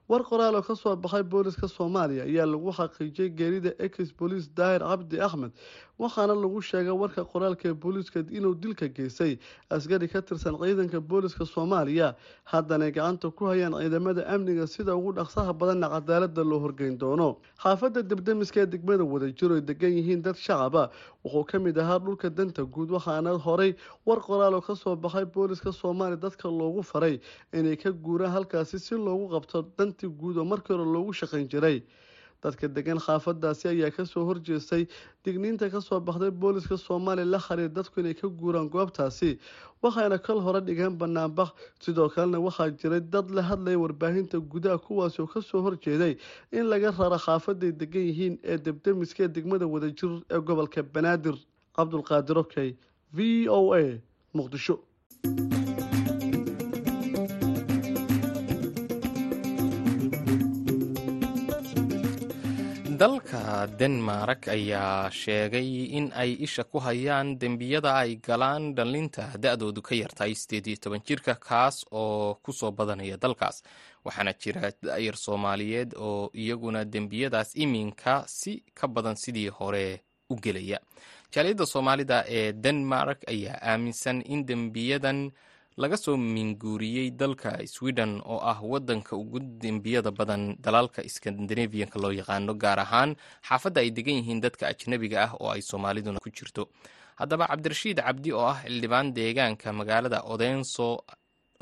war 0.10 0.22
qoraal 0.24 0.56
oo 0.56 0.62
ka 0.62 0.76
soo 0.76 0.96
baxay 0.96 1.24
booliska 1.24 1.68
soomaaliya 1.68 2.24
ayaa 2.28 2.46
lagu 2.46 2.72
xaqiijiyay 2.80 3.30
geerida 3.40 3.72
ex 3.80 4.12
booliis 4.20 4.50
daahir 4.58 4.82
cabdi 4.84 5.20
axmed 5.28 5.52
waxaana 6.00 6.36
lagu 6.36 6.60
sheegay 6.62 6.92
warka 6.92 7.24
qoraalka 7.24 7.70
ee 7.70 7.74
booliiska 7.74 8.20
inuu 8.38 8.54
dilka 8.64 8.88
geystay 8.98 9.38
askari 9.70 10.08
ka 10.12 10.22
tirsan 10.22 10.60
ciidanka 10.60 11.00
booliska 11.00 11.46
soomaaliya 11.46 12.16
haddanay 12.52 12.92
gacanta 12.92 13.32
ku 13.32 13.46
hayaan 13.48 13.74
ciidamada 13.80 14.28
amniga 14.28 14.68
sida 14.68 14.92
ugu 14.96 15.14
dhaqsaha 15.16 15.54
badanna 15.54 15.88
cadaalada 15.96 16.44
loo 16.44 16.60
horgeyn 16.60 16.98
doono. 17.00 17.38
Xaafada 17.64 18.04
debdemiska 18.04 18.60
ee 18.62 18.66
degmada 18.68 19.04
wadajir 19.08 19.52
oy 19.56 19.62
degan 19.62 19.92
yihiin 19.98 20.22
dad 20.22 20.36
shacaba 20.36 20.92
wuxuu 21.24 21.44
ka 21.52 21.60
mid 21.60 21.78
ahaa 21.84 22.00
dhulka 22.06 22.30
danta 22.30 22.64
guud 22.76 22.90
waxaana 22.96 23.32
horay 23.46 23.72
war 24.06 24.20
qoraal 24.28 24.54
oo 24.60 24.62
ka 24.62 24.76
soo 24.76 24.96
baxay 24.96 25.26
booliska 25.26 25.72
soomaaliya 25.72 26.20
dadka 26.26 26.48
loogu 26.60 26.84
faray 26.92 27.20
inay 27.54 27.76
ka 27.84 27.92
guuraan 27.92 28.32
halkaasi 28.36 28.80
si 28.80 28.96
loogu 28.96 29.30
qabto 29.36 29.62
dantii 29.78 30.10
guud 30.22 30.38
oo 30.38 30.46
markii 30.46 30.74
hore 30.76 30.86
loogu 30.96 31.14
shaqayn 31.14 31.48
jiray 31.54 31.78
dadka 32.44 32.68
degan 32.68 33.00
xaafadaasi 33.00 33.68
ayaa 33.74 33.92
ka 33.96 34.06
soo 34.06 34.26
horjeestay. 34.30 34.88
Digniinta 35.26 35.70
ka 35.72 35.80
soo 35.82 36.00
baxday 36.00 36.32
booliska 36.32 36.78
soomaaliya 36.78 37.26
la 37.34 37.40
xiriir 37.40 37.70
dadku 37.78 38.00
inay 38.04 38.14
ka 38.14 38.28
guuraan 38.28 38.70
goobtaasi. 38.70 39.38
Waxayna 39.84 40.18
kal 40.26 40.40
hore 40.46 40.62
dhigeen 40.68 40.98
banaanbax 41.00 41.50
sidoo 41.80 42.10
kalena 42.10 42.40
waxaa 42.40 42.70
jiray 42.80 43.02
dad 43.14 43.30
la 43.32 43.42
hadlaya 43.50 43.80
warbaahinta 43.80 44.38
gudaha 44.40 44.78
kuwaasi 44.78 45.22
oo 45.22 45.28
ka 45.28 45.42
soo 45.42 45.62
horjeeday 45.62 46.18
in 46.52 46.66
laga 46.72 46.92
raro 47.00 47.18
xaafaday 47.18 47.72
degan 47.72 48.06
yihiin 48.10 48.40
ee 48.44 48.58
debdemiska 48.58 49.28
degmada 49.28 49.68
wadajir 49.68 50.12
ee 50.32 50.40
gobolka 50.40 50.84
banaadir. 50.84 51.36
Cabdulqaadir 51.76 52.38
okey 52.38 52.76
v 53.14 53.48
o 53.50 53.74
a 53.74 53.84
muqdisho 54.38 54.76
dalka 63.04 63.68
denmark 63.80 64.48
ayaa 64.48 65.12
sheegay 65.12 65.70
in 65.98 66.06
ay 66.16 66.40
isha 66.46 66.64
ku 66.64 66.80
hayaan 66.80 67.36
dembiyada 67.42 67.92
ay 68.00 68.16
galaan 68.28 68.72
dhallinta 68.78 69.24
da-doodu 69.44 69.82
ka 69.84 69.92
yartahay 70.02 70.32
sideed 70.42 70.68
iyo 70.72 70.78
toban 70.84 71.02
jirka 71.08 71.36
kaas 71.36 71.84
oo 71.92 72.40
ku 72.44 72.52
soo 72.56 72.72
badanaya 72.72 73.18
dalkaas. 73.20 73.60
Waxaana 74.08 74.32
jira 74.42 74.72
da-yar 74.88 75.18
soomaaliyeed 75.20 76.00
oo 76.00 76.32
iyaguna 76.32 76.86
dembiyadaas 76.94 77.50
iminka 77.64 78.24
si 78.28 78.64
ka 78.78 78.88
badan 78.88 79.16
sidii 79.20 79.50
hore 79.58 80.00
u 80.32 80.36
gelaya. 80.40 80.80
Jaaliyadda 81.34 81.66
soomaalida 81.66 82.24
ee 82.30 82.54
denmark 82.56 83.20
ayaa 83.28 83.60
aaminsan 83.72 84.24
in 84.34 84.46
dembiyadan 84.48 85.20
laga 85.82 85.98
soo 85.98 86.18
minguuriyey 86.18 87.10
dalka 87.12 87.52
sweden 87.68 88.22
oo 88.26 88.40
ah 88.52 88.60
wadanka 88.62 89.16
ugu 89.18 89.40
dembiyada 89.62 90.12
badan 90.12 90.56
dalalka 90.66 91.02
skandinavianka 91.16 91.98
loo 92.04 92.12
yaqaano 92.20 92.54
gaar 92.64 92.80
ahaan 92.86 93.16
xaafadda 93.48 93.82
ay 93.82 93.90
degan 93.98 94.16
yihiin 94.22 94.42
dadka 94.46 94.68
ajnabiga 94.72 95.18
ah 95.26 95.32
oo 95.42 95.50
ay 95.56 95.62
soomaaliduna 95.62 96.20
ku 96.22 96.30
jirto. 96.30 96.70
Haddaba 97.20 97.48
cabdirashiid 97.52 97.98
cabdi 98.06 98.30
oo 98.34 98.46
ah 98.54 98.60
xildhibaan 98.64 99.14
deegaanka 99.18 99.74
magaalada 99.74 100.20
odenso 100.34 101.02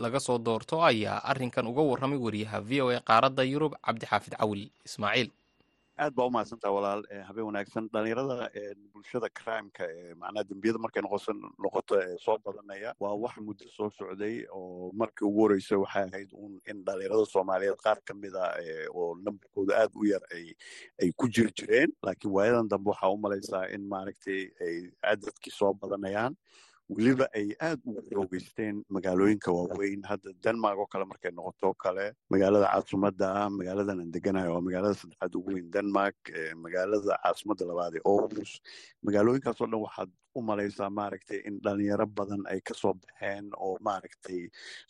laga 0.03 0.19
soo 0.19 0.37
doorto 0.37 0.83
ayaa 0.83 1.23
arinkan 1.31 1.67
uga 1.71 1.81
warramay 1.89 2.19
wariyaha 2.25 2.59
v 2.67 2.71
o 2.81 2.87
a 2.91 2.99
qaaradda 2.99 3.43
yurub 3.47 3.73
cabdixaafid 3.85 4.33
cawil 4.39 4.67
ismaaciil 4.87 5.29
aad 6.03 6.13
baa 6.17 6.25
umahadsantaha 6.29 6.73
walaal 6.75 7.01
habeen 7.27 7.45
wanaagsan 7.49 7.87
dhalinyarada 7.93 8.37
bulshada 8.93 9.27
crimeka 9.39 9.85
macnaha 10.21 10.43
dembiyada 10.51 10.79
markay 10.85 11.01
noqoto 11.05 11.95
soo 12.25 12.37
badanaya 12.45 12.93
waa 13.03 13.13
wax 13.23 13.35
muddo 13.47 13.65
soo 13.75 13.89
socday 13.97 14.35
oo 14.59 14.91
markii 15.01 15.25
ugu 15.29 15.41
horeysa 15.45 15.77
waxay 15.83 16.05
ahayd 16.09 16.29
un 16.45 16.53
in 16.71 16.79
dhalinyarada 16.87 17.25
soomaaliyeed 17.33 17.77
qaar 17.85 17.99
ka 18.07 18.13
mida 18.23 18.43
oo 18.97 19.07
nambarkooda 19.25 19.77
aad 19.83 19.91
u 20.01 20.05
yar 20.11 20.23
ay 20.35 21.11
ku 21.21 21.29
jiri 21.35 21.51
jireen 21.61 21.93
laakiin 22.07 22.33
waayadan 22.37 22.71
dambe 22.73 22.89
waxaa 22.93 23.13
u 23.13 23.17
malaysaa 23.27 23.65
in 23.75 23.85
maaragtay 23.93 24.41
ay 24.67 24.75
cadadkii 25.05 25.53
soo 25.59 25.73
badanayaan 25.83 26.33
weliba 26.95 27.25
ay 27.39 27.47
aad 27.67 27.79
ugu 27.87 28.01
xoogeysteen 28.11 28.75
magaalooyinka 28.95 29.49
waaweyn 29.57 30.01
hadda 30.09 30.29
denmark 30.43 30.77
oo 30.83 30.87
kale 30.93 31.05
markay 31.11 31.31
noqoto 31.31 31.69
kale 31.83 32.05
magaalada 32.33 32.67
caasimadda 32.73 33.25
ah 33.41 33.49
magaaladan 33.59 34.01
aan 34.03 34.11
deganayo 34.15 34.53
waa 34.55 34.65
magaalada 34.67 34.95
saddexaad 35.01 35.35
ugu 35.39 35.53
weyn 35.55 35.69
denmark 35.75 36.17
magaalada 36.63 37.15
caasimadda 37.23 37.63
labaad 37.71 37.93
ee 37.99 38.03
orus 38.15 38.51
magaalooyinkaas 39.07 39.61
oo 39.61 39.67
dhan 39.71 39.81
waxaad 39.87 40.11
u 40.37 40.41
malaysaa 40.49 40.89
maaragtay 40.99 41.39
in 41.47 41.55
dhalinyaro 41.63 42.07
badan 42.17 42.43
ay 42.53 42.59
ka 42.67 42.73
soo 42.81 42.93
baxeen 43.03 43.45
oo 43.65 43.73
maaragtay 43.87 44.41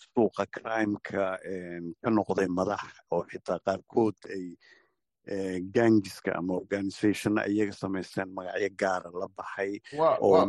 suuqa 0.03 0.45
crimeka 0.55 1.25
ka 2.03 2.09
noqday 2.17 2.49
madax 2.59 2.83
oo 3.13 3.23
xitaa 3.31 3.59
qaarkood 3.65 4.17
ay 4.35 4.45
gangiska 5.77 6.31
ama 6.39 6.53
organizationna 6.61 7.45
iyaga 7.53 7.73
samaysteen 7.83 8.29
magacyo 8.37 8.69
gaara 8.81 9.09
la 9.21 9.27
baxay 9.37 9.71
oo 10.25 10.45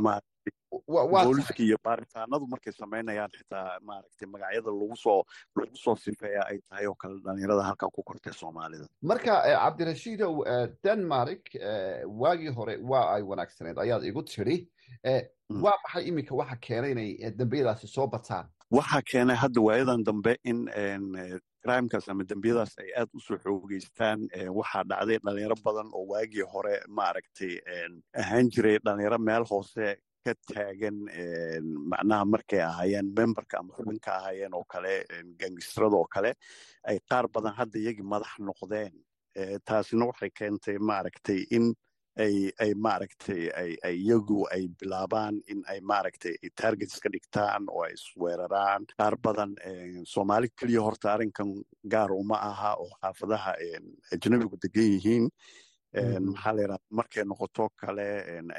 booliska 1.25 1.63
iyo 1.63 1.77
baaritaanadu 1.85 2.47
markay 2.47 2.73
samaynayaan 2.73 3.31
xitaa 3.39 3.79
maaragtay 3.89 4.29
magacyada 4.29 4.71
lagu 4.71 4.97
soo 4.97 5.23
lagu 5.57 5.77
soo 5.85 5.97
sifeeya 5.97 6.43
ay 6.51 6.59
tahay 6.69 6.87
oo 6.87 6.95
kale 6.95 7.15
dhalinyarada 7.25 7.63
halkan 7.69 7.91
ku 7.95 8.03
kortay 8.03 8.33
soomaalida. 8.33 8.87
Marka 9.03 9.33
cabdirashiidow 9.63 10.35
denmark 10.85 11.45
waagii 12.23 12.53
hore 12.59 12.77
waa 12.91 13.15
ay 13.15 13.23
wanaagsaneed 13.23 13.79
ayaad 13.79 14.05
igu 14.05 14.23
tiri 14.23 14.57
waa 15.65 15.77
maxay 15.85 16.05
iminka 16.09 16.35
waxa 16.35 16.57
keenay 16.67 16.93
inay 16.93 17.31
dembiyadaasi 17.39 17.87
soo 17.89 18.07
bataan 18.07 18.47
waxaa 18.71 19.03
keenay 19.13 19.37
hadda 19.37 19.61
waayadan 19.61 20.05
dambe 20.05 20.37
in 20.45 20.59
crimekaas 21.65 22.09
ama 22.09 22.25
dembiyadaas 22.31 22.73
ay 22.83 22.91
aad 23.01 23.11
u 23.15 23.21
soo 23.21 23.39
xoogeystaan 23.45 24.19
waxaa 24.59 24.85
dhacday 24.91 25.19
dhalinyaro 25.25 25.57
badan 25.65 25.89
oo 25.99 26.05
waagii 26.13 26.47
hore 26.55 26.75
maaragtay 26.89 27.53
ahaan 28.23 28.49
jiray 28.55 28.79
dhalinyaro 28.85 29.19
meel 29.19 29.45
hoose 29.51 29.87
ka 30.25 30.33
taagan 30.49 30.97
macnaha 31.91 32.25
markay 32.33 32.61
ahaayeen 32.69 33.09
memberka 33.19 33.59
ama 33.61 33.75
xubinka 33.77 34.11
ahaayeen 34.19 34.55
oo 34.59 34.65
kale 34.73 34.93
gangistrada 35.41 35.97
oo 35.97 36.07
kale 36.15 36.31
ay 36.89 36.99
qaar 37.11 37.27
badan 37.35 37.55
hadda 37.59 37.79
iyagii 37.79 38.07
madax 38.13 38.33
noqdeen. 38.49 38.93
Taasina 39.67 40.07
waxay 40.11 40.31
keentay 40.39 40.77
maaragtay 40.79 41.41
in 41.57 41.75
ay 42.25 42.53
ay 42.61 42.73
maaragtay 42.85 43.43
ay 43.61 43.71
ay 43.89 43.95
iyagu 44.05 44.45
ay 44.55 44.69
bilaabaan 44.81 45.41
in 45.53 45.63
ay 45.73 45.81
maaragtay 45.81 46.35
targets 46.61 47.01
ka 47.03 47.09
dhigtaan 47.15 47.67
oo 47.73 47.83
ay 47.87 47.95
isweeraraan. 47.99 48.83
Qaar 48.99 49.17
badan 49.25 49.55
soomaali 50.13 50.49
keliya 50.59 50.83
horta 50.87 51.15
arrinkan 51.15 51.51
gaar 51.95 52.11
uma 52.13 52.37
aha 52.51 52.75
oo 52.79 52.91
xaafadaha 53.01 53.53
ajnabigu 54.15 54.57
degan 54.63 54.89
yihiin 54.95 55.25
maxaa 55.95 56.53
la 56.57 56.63
yidhahda 56.63 56.79
markay 56.91 57.25
noqoto 57.25 57.69
kale 57.81 58.07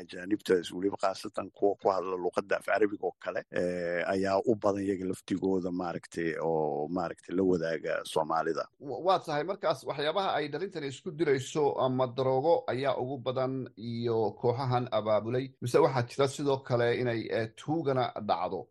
ajaanibta 0.02 0.54
weliba 0.76 0.98
khaasatan 1.02 1.50
kuwa 1.58 1.76
ku 1.82 1.90
hadla 1.90 2.16
luqadda 2.26 2.58
af 2.60 2.66
carabiga 2.66 3.06
oo 3.08 3.16
kale 3.20 3.42
ayaa 4.14 4.38
u 4.46 4.56
badan 4.56 4.86
yaga 4.86 5.06
laftigooda 5.12 5.72
maaragtay 5.72 6.36
oo 6.42 6.88
maaragtay 6.88 7.36
la 7.36 7.44
wadaaga 7.44 7.94
soomaalida 8.14 8.68
waa 8.80 9.20
tahay 9.20 9.44
markaas 9.44 9.84
waxyaabaha 9.84 10.30
ay 10.38 10.48
dhalintani 10.48 10.88
isku 10.88 11.12
dirayso 11.12 11.74
ama 11.86 12.08
daroogo 12.08 12.64
ayaa 12.68 12.96
ugu 12.98 13.18
badan 13.18 13.68
iyo 13.78 14.32
kooxahan 14.42 14.88
abaabulay 14.92 15.46
mise 15.62 15.78
waxaa 15.78 16.04
jira 16.10 16.28
sidoo 16.28 16.58
kale 16.58 16.88
inay 17.02 17.22
tuugana 17.56 18.14
dhacdo 18.30 18.68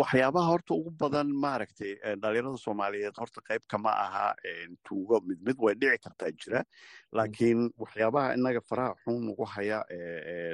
waxyaabaha 0.00 0.46
horta 0.52 0.74
ugu 0.74 0.90
badan 0.90 1.28
maaragtay 1.44 1.92
dhalinyarada 2.22 2.58
soomaaliyeed 2.66 3.16
horta 3.18 3.40
qayb 3.48 3.62
kama 3.68 3.90
aha 4.04 4.34
tuugo 4.88 5.20
mid 5.28 5.38
mid 5.46 5.56
way 5.64 5.74
dhici 5.74 5.98
kartaa 6.04 6.30
jira 6.40 6.60
laakiin 7.12 7.70
waxyaabaha 7.94 8.34
inaga 8.36 8.60
faraha 8.60 8.94
xun 9.04 9.28
ugu 9.32 9.44
haya 9.44 9.78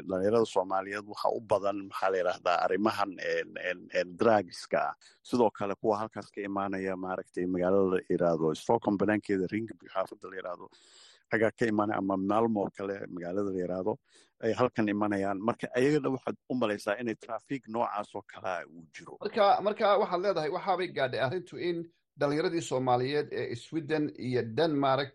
dhalinyarada 0.08 0.44
soomaaliyeed 0.54 1.06
waxa 1.08 1.28
u 1.36 1.40
badan 1.40 1.76
maxaa 1.88 2.10
la 2.12 2.18
yidhahdaa 2.18 2.56
arrimahan 2.64 3.10
drugska 4.18 4.78
ah. 4.90 4.94
Sidoo 5.22 5.50
kale 5.50 5.74
kuwa 5.74 5.98
halkaas 5.98 6.30
ka 6.30 6.40
imaanaya 6.40 6.96
maaragtay 6.96 7.46
magaalada 7.46 7.96
la 7.96 8.00
yidhaahdo 8.10 8.54
stockholm 8.54 8.96
banaankeeda 8.98 9.46
ringaby 9.52 9.86
xaafadda 9.94 10.28
la 10.30 10.36
yidhaahdo 10.36 10.66
xagaa 11.32 11.50
ka 11.58 11.66
imaanaya 11.66 11.98
ama 11.98 12.16
maalmo 12.16 12.68
kale 12.76 13.06
magaalada 13.14 13.50
la 13.50 13.60
yidhaahdo 13.62 13.92
ay 14.44 14.52
halkan 14.52 14.88
imanayaan 14.88 15.38
marka 15.48 15.66
ayagana 15.76 16.08
waxaad 16.14 16.36
u 16.50 16.54
malaysaa 16.54 16.96
inay 17.00 17.14
trafic 17.14 17.62
noocaas 17.68 18.14
oo 18.14 18.22
kalea 18.32 18.66
uu 18.66 18.84
jiro. 18.94 19.16
Marka 19.20 19.60
marka 19.66 19.86
waxaad 20.02 20.20
leedahay 20.24 20.50
waxaabay 20.56 20.88
gaadhay 20.98 21.20
arrintu 21.26 21.56
in 21.58 21.78
dhalinyaradii 22.20 22.60
soomaaliyeed 22.70 23.28
ee 23.32 23.54
sweden 23.54 24.04
iyo 24.18 24.42
denmark 24.42 25.14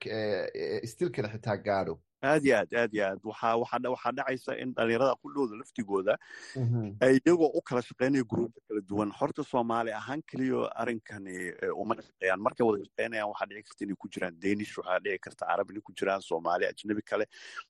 stilkana 0.91 1.29
xitaa 1.33 1.57
gaadho 1.67 1.95
aad 2.25 2.45
iyo 2.45 2.55
aad 2.57 2.73
aad 2.81 2.93
iyo 2.93 3.05
aad. 3.07 3.19
Waxaa 3.23 3.55
waxaa 3.61 3.89
waxaa 3.95 4.11
dhacaysa 4.17 4.57
in 4.61 4.73
dhalinyarada 4.73 5.15
qullooda 5.23 5.55
laftigooda 5.61 6.13
ay 7.05 7.19
iyagoo 7.25 7.51
u 7.57 7.61
kala 7.61 7.81
shaqeynaya 7.81 8.23
gruubka 8.31 8.59
kala 8.69 8.81
duwan. 8.89 9.11
Horta 9.19 9.43
soomaali 9.43 9.91
ahaan 9.91 10.21
keliyo 10.31 10.67
arrinkani 10.81 11.35
uma 11.81 11.95
shaqeeyaan. 12.07 12.39
Markay 12.45 12.65
wada 12.67 12.83
shaqeynayaan 12.89 13.29
waxaa 13.31 13.47
dhici 13.49 13.63
karta 13.69 13.83
inay 13.85 13.95
ku 14.01 14.07
jiraan 14.13 14.35
danish 14.43 14.73
waxaa 14.77 14.99
dhici 15.05 15.19
karta 15.25 15.45
carab 15.49 15.69
inay 15.71 15.81
ku 15.87 15.93
jiraan 15.93 16.21
soomaali 16.21 16.65
ajnabi 16.71 17.01
kale. 17.11 17.25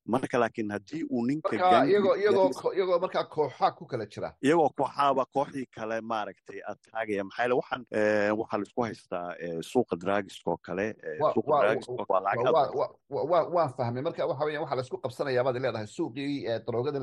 Marka 0.06 0.38
laakiin 0.40 0.72
haddii 0.72 1.04
uu 1.12 1.26
ninka 1.26 1.56
iyagoo 1.56 2.16
iyagoo 2.16 2.74
iyagoo 2.76 3.00
markaa 3.00 3.24
kooxa 3.36 3.72
ku 3.78 3.86
kala 3.86 4.06
jira. 4.06 4.34
Iyagoo 4.44 4.70
kooxaaba 4.78 5.26
kooxdii 5.36 5.66
kale 5.76 6.02
maaragtay 6.02 6.60
ataagaya 6.72 7.24
maxaa 7.24 7.44
yeele 7.44 7.56
waxaan 7.62 7.86
waxaa 8.40 8.58
la 8.60 8.64
isku 8.68 8.82
haystaa 8.84 9.28
suuqa 9.72 9.96
dragiska 10.04 10.52
oo 10.52 10.58
kale 10.58 10.86
suuqa 11.34 11.60
dragiska 11.62 12.06
waa 12.10 12.22
lacag 12.26 13.54
waan 13.56 13.70
fahmay. 13.78 14.02
Marka 14.02 14.28
waxa 14.28 14.45
weeyaan 14.48 14.64
waxaa 14.64 14.78
la 14.80 14.84
isku 14.88 14.98
qabsanayaa 15.06 15.44
baad 15.48 15.58
leedahay 15.66 15.88
suuqii 15.98 16.30
daroogada 16.68 17.00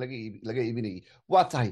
laga 0.49 0.63
iibinayay 0.67 1.01
waa 1.35 1.45
tahay 1.55 1.71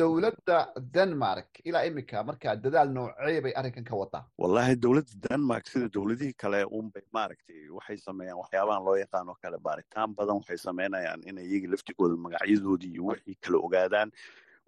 dowladda 0.00 0.58
denmark 0.96 1.48
ilaa 1.64 1.84
imika 1.90 2.24
markaa 2.30 2.56
dadaal 2.64 2.90
noocee 2.96 3.40
bay 3.46 3.52
arrinkan 3.60 3.84
ka 3.90 3.94
wadaa 4.02 4.24
wallahi 4.42 4.76
dowladda 4.84 5.14
denmark 5.28 5.66
sida 5.72 5.88
dowladihii 5.96 6.32
kale 6.42 6.60
unbay 6.64 7.02
maaragtay 7.18 7.68
waxay 7.78 7.96
sameeyaan 8.06 8.38
waxyaabahan 8.42 8.84
loo 8.88 8.96
yaqaan 9.04 9.28
oo 9.28 9.36
kale 9.42 9.58
baaritaan 9.66 10.14
badan 10.18 10.36
waxay 10.40 10.58
sameynayaan 10.66 11.20
inay 11.30 11.46
iyaga 11.52 11.68
laftigooda 11.74 12.16
magacyadoodii 12.26 12.92
iyo 12.94 13.04
wixii 13.10 13.36
kala 13.44 13.58
ogaadaan 13.66 14.10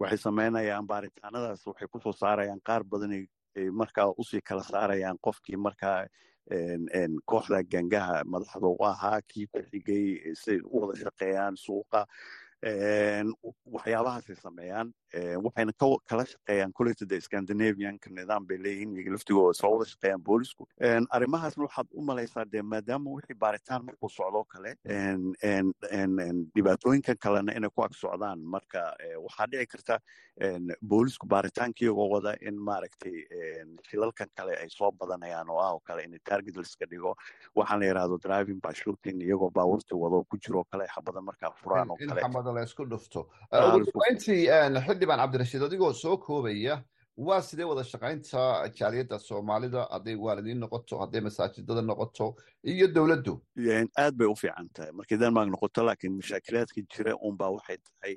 waxay 0.03 0.19
sameynayaan 0.27 0.87
baaritaanadaas 0.93 1.67
waxay 1.67 1.89
ku 1.93 2.01
soo 2.05 2.13
saarayaan 2.23 2.61
qaar 2.69 2.83
badan 2.93 3.13
markaa 3.81 4.07
u 4.21 4.25
sii 4.31 4.41
kala 4.49 4.63
saarayaan 4.73 5.19
qofkii 5.27 5.57
markaa 5.67 5.99
kooxda 7.31 7.59
gangaha 7.73 8.17
madaxda 8.33 8.67
u 8.69 8.77
ahaa 8.85 9.21
kii 9.31 9.47
ku 9.53 9.59
xigay 9.71 10.07
siay 10.43 10.61
u 10.65 10.77
wada 10.81 10.95
shaqeeyaan 11.03 11.55
suuqa 11.65 12.01
waxyaabahaasay 13.75 14.37
sameeyaan 14.45 14.89
waxayna 15.47 15.73
kala 16.11 16.25
shaqeeyaan 16.33 16.73
koleyta 16.79 17.07
de 17.11 17.21
scandinavianka 17.21 18.11
nidaam 18.11 18.47
bay 18.49 18.59
leeyihiin 18.65 18.97
iyaga 18.97 19.13
laftigooda 19.17 19.55
soo 19.61 19.71
wada 19.75 19.87
shaqeeyaan 19.93 20.23
boolisku 20.29 20.69
arrimahaasna 21.17 21.65
waxaad 21.67 21.89
u 21.99 22.03
malaysaa 22.11 22.45
dee 22.53 22.63
maadaama 22.63 23.11
wixii 23.17 23.39
baaritaan 23.45 23.85
markuu 23.87 24.09
socdoo 24.19 24.45
kale 24.55 24.71
dhibaatooyinkan 26.57 27.17
kalena 27.25 27.53
inay 27.57 27.71
ku 27.75 27.83
ag 27.85 27.93
socdaan 27.95 28.39
marka 28.55 28.81
waxaa 29.27 29.47
dhici 29.53 29.67
karta 29.73 29.99
boolisku 30.83 31.27
baaritaanka 31.27 31.85
iyagoo 31.85 32.09
wada 32.15 32.33
in 32.49 32.57
maaragtay 32.69 33.15
shilalkan 33.89 34.29
kale 34.37 34.53
ay 34.63 34.69
soo 34.69 34.91
badanayaan 34.93 35.51
oo 35.51 35.59
ah 35.67 35.73
oo 35.75 35.81
kale 35.89 36.03
in 36.05 36.19
target 36.25 36.57
liska 36.57 36.87
dhigo 36.91 37.15
waxaan 37.55 37.81
la 37.81 37.87
yidhahdo 37.87 38.19
driving 38.27 38.61
by 38.67 38.73
shooting 38.83 39.23
iyagoo 39.23 39.51
baabuurta 39.51 39.97
wado 39.97 40.25
ku 40.31 40.37
jiro 40.39 40.65
kale 40.65 40.87
xabada 40.95 41.21
markaa 41.21 41.51
furaan 41.63 41.91
oo 41.91 41.97
kale 42.09 42.21
xildhibaan 45.05 45.21
cabdirashiid 45.21 45.63
adigoo 45.63 45.93
soo 45.93 46.17
koobaya 46.19 46.83
waa 47.17 47.41
sidee 47.43 47.65
wada 47.71 47.85
shaqaynta 47.85 48.41
jaaliyadda 48.79 49.19
soomaalida 49.19 49.83
hadday 49.95 50.17
waalidiin 50.17 50.61
noqoto 50.65 50.99
hadday 51.03 51.21
masaajidada 51.21 51.83
noqoto 51.91 52.35
iyo 52.73 52.87
dowladdu 52.95 53.35
aad 54.03 54.15
bay 54.19 54.27
u 54.27 54.35
fiican 54.43 54.69
tahay 54.75 54.93
markay 54.93 55.19
denmark 55.23 55.49
noqoto 55.55 55.85
laakiin 55.89 56.17
mashaakilaadka 56.21 56.81
jira 56.95 57.13
unbaa 57.29 57.51
waxay 57.57 57.79
tahay 57.87 58.15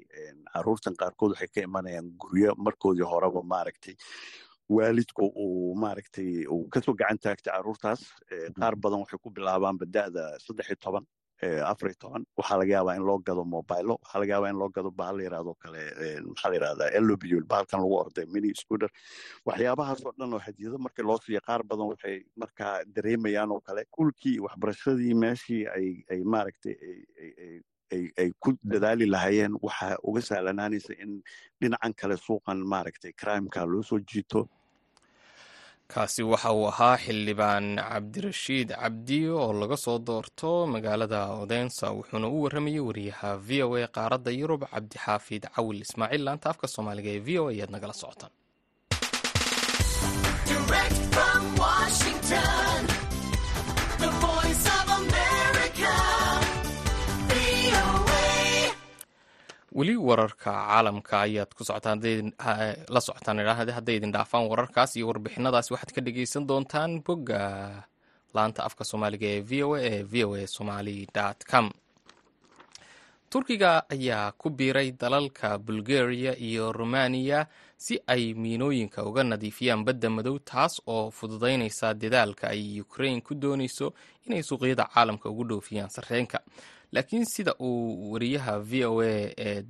caruurtan 0.54 0.95
qaarkood 1.02 1.32
waxay 1.36 1.47
ka 1.56 1.62
imanayaan 1.67 2.08
guryo 2.23 2.56
markoodii 2.65 3.08
horeba 3.12 3.41
maaragtay 3.54 3.95
waalidku 4.76 5.23
uu 5.43 5.76
maaragtay 5.84 6.45
uu 6.54 6.63
ka 6.73 6.82
soo 6.86 6.93
gacan 7.02 7.19
taagtay 7.26 7.54
caruurtaas 7.54 8.02
qaar 8.60 8.73
badan 8.84 9.00
waxay 9.04 9.19
ku 9.23 9.30
bilaabaan 9.38 9.78
bada'da 9.84 10.23
saddex 10.45 10.67
iyo 10.69 10.78
toban 10.86 11.06
afar 11.41 11.89
iyo 11.89 11.97
toban 12.02 12.23
waxaa 12.38 12.58
laga 12.60 12.73
yaabaa 12.73 12.95
in 12.97 13.04
loo 13.10 13.17
gado 13.28 13.43
mobilo 13.45 13.93
waxaa 14.02 14.19
laga 14.21 14.34
yaabaa 14.34 14.50
in 14.54 14.58
loo 14.62 14.69
gado 14.69 14.91
bahal 14.91 15.17
la 15.17 15.23
yiraahdo 15.23 15.54
kale 15.63 15.82
maxaa 16.30 16.50
la 16.52 16.56
yirahdaa 16.58 16.89
elobul 16.97 17.43
bahalkan 17.52 17.80
lagu 17.84 17.95
orday 18.04 18.26
mini 18.34 18.50
scooter. 18.62 18.89
Waxyaabahaas 19.45 20.02
oo 20.06 20.13
dhan 20.19 20.34
oo 20.34 20.39
hadiyado 20.47 20.78
marka 20.86 21.04
loo 21.10 21.17
siiya 21.26 21.41
qaar 21.47 21.62
badan 21.69 21.88
waxay 21.93 22.17
markaa 22.41 22.73
dareemayaan 22.95 23.52
oo 23.52 23.62
kale 23.67 23.86
kulkii 23.95 24.39
waxbarashadii 24.45 25.13
meeshii 25.23 25.62
ay 25.78 25.88
ay 26.12 26.21
maaragtay 26.34 26.76
ay 28.21 28.32
ku 28.39 28.52
dadaali 28.63 29.06
lahaayeen. 29.06 29.54
Waxaa 29.62 29.97
uga 30.04 30.21
sahlanaanaysa 30.21 30.93
in 31.04 31.21
dhinacan 31.62 31.93
kale 31.93 32.15
suuqan 32.17 32.60
maaragtay 32.73 33.13
crimeka 33.21 33.65
loo 33.65 33.84
soo 33.84 34.00
jiito 34.00 34.50
kaasi 35.93 36.21
waxa 36.32 36.50
uu 36.58 36.67
ahaa 36.71 36.95
xildhibaan 37.06 37.65
cabdirashiid 37.89 38.69
cabdi 38.82 39.19
oo 39.41 39.50
laga 39.62 39.78
soo 39.86 39.97
doorto 40.08 40.52
magaalada 40.73 41.21
odensa 41.43 41.86
wuxuuna 41.97 42.28
u 42.36 42.38
warramayay 42.43 42.84
wariyaha 42.89 43.30
v 43.47 43.50
o 43.67 43.69
a 43.86 43.88
qaaradda 43.97 44.32
yurub 44.41 44.62
cabdixaafid 44.73 45.43
cawil 45.56 45.80
ismaaciil 45.86 46.23
laanta 46.28 46.47
afka 46.54 46.67
soomaaliga 46.76 47.10
ee 47.15 47.21
v 47.28 47.30
o 47.41 47.43
a 47.47 47.52
ayaad 47.54 47.71
nagala 47.76 47.93
socotaan 48.02 48.34
weli 59.75 59.95
wararka 59.97 60.51
caalamka 60.51 61.21
ayaad 61.27 61.51
ku 61.58 61.63
socotaan 61.63 61.99
la 62.89 62.99
socotaan 63.01 63.39
idhaahde 63.43 63.71
hadday 63.77 63.95
idin 63.99 64.12
dhaafaan 64.15 64.47
wararkaas 64.51 64.95
iyo 64.95 65.08
warbixinadaas 65.12 65.71
waxaad 65.71 65.91
ka 65.95 66.01
dhegeysan 66.01 66.47
doontaan 66.47 67.03
bogga 67.06 67.41
laanta 68.36 68.63
afka 68.67 68.84
soomaaliga 68.84 69.27
ee 69.27 69.41
v 69.49 69.51
o 69.67 69.69
a 69.75 69.82
ee 69.82 70.03
v 70.12 70.13
o 70.25 70.36
a 70.36 70.47
somali 70.47 70.97
com 71.51 71.67
turkiga 73.29 73.83
ayaa 73.89 74.31
ku 74.31 74.49
biiray 74.49 74.91
dalalka 74.91 75.57
bulgaria 75.57 76.37
iyo 76.39 76.71
romaniya 76.71 77.47
si 77.77 77.99
ay 78.07 78.33
miinooyinka 78.33 79.03
uga 79.05 79.23
nadiifiyaan 79.23 79.83
badda 79.85 80.09
madow 80.09 80.39
taas 80.39 80.81
oo 80.87 81.11
fududaynaysa 81.11 81.93
dadaalka 81.93 82.47
ay 82.49 82.81
ukrain 82.81 83.21
ku 83.21 83.35
doonayso 83.35 83.93
inay 84.25 84.43
suuqyada 84.43 84.87
caalamka 84.93 85.29
ugu 85.29 85.43
dhoofiyaan 85.43 85.89
sarreenka. 85.89 86.39
Laakiin 86.91 87.25
sida 87.25 87.53
uu 87.59 88.11
wariyaha 88.11 88.59
v 88.59 88.85
o 88.85 89.01
a 89.01 89.33
ee 89.37 89.63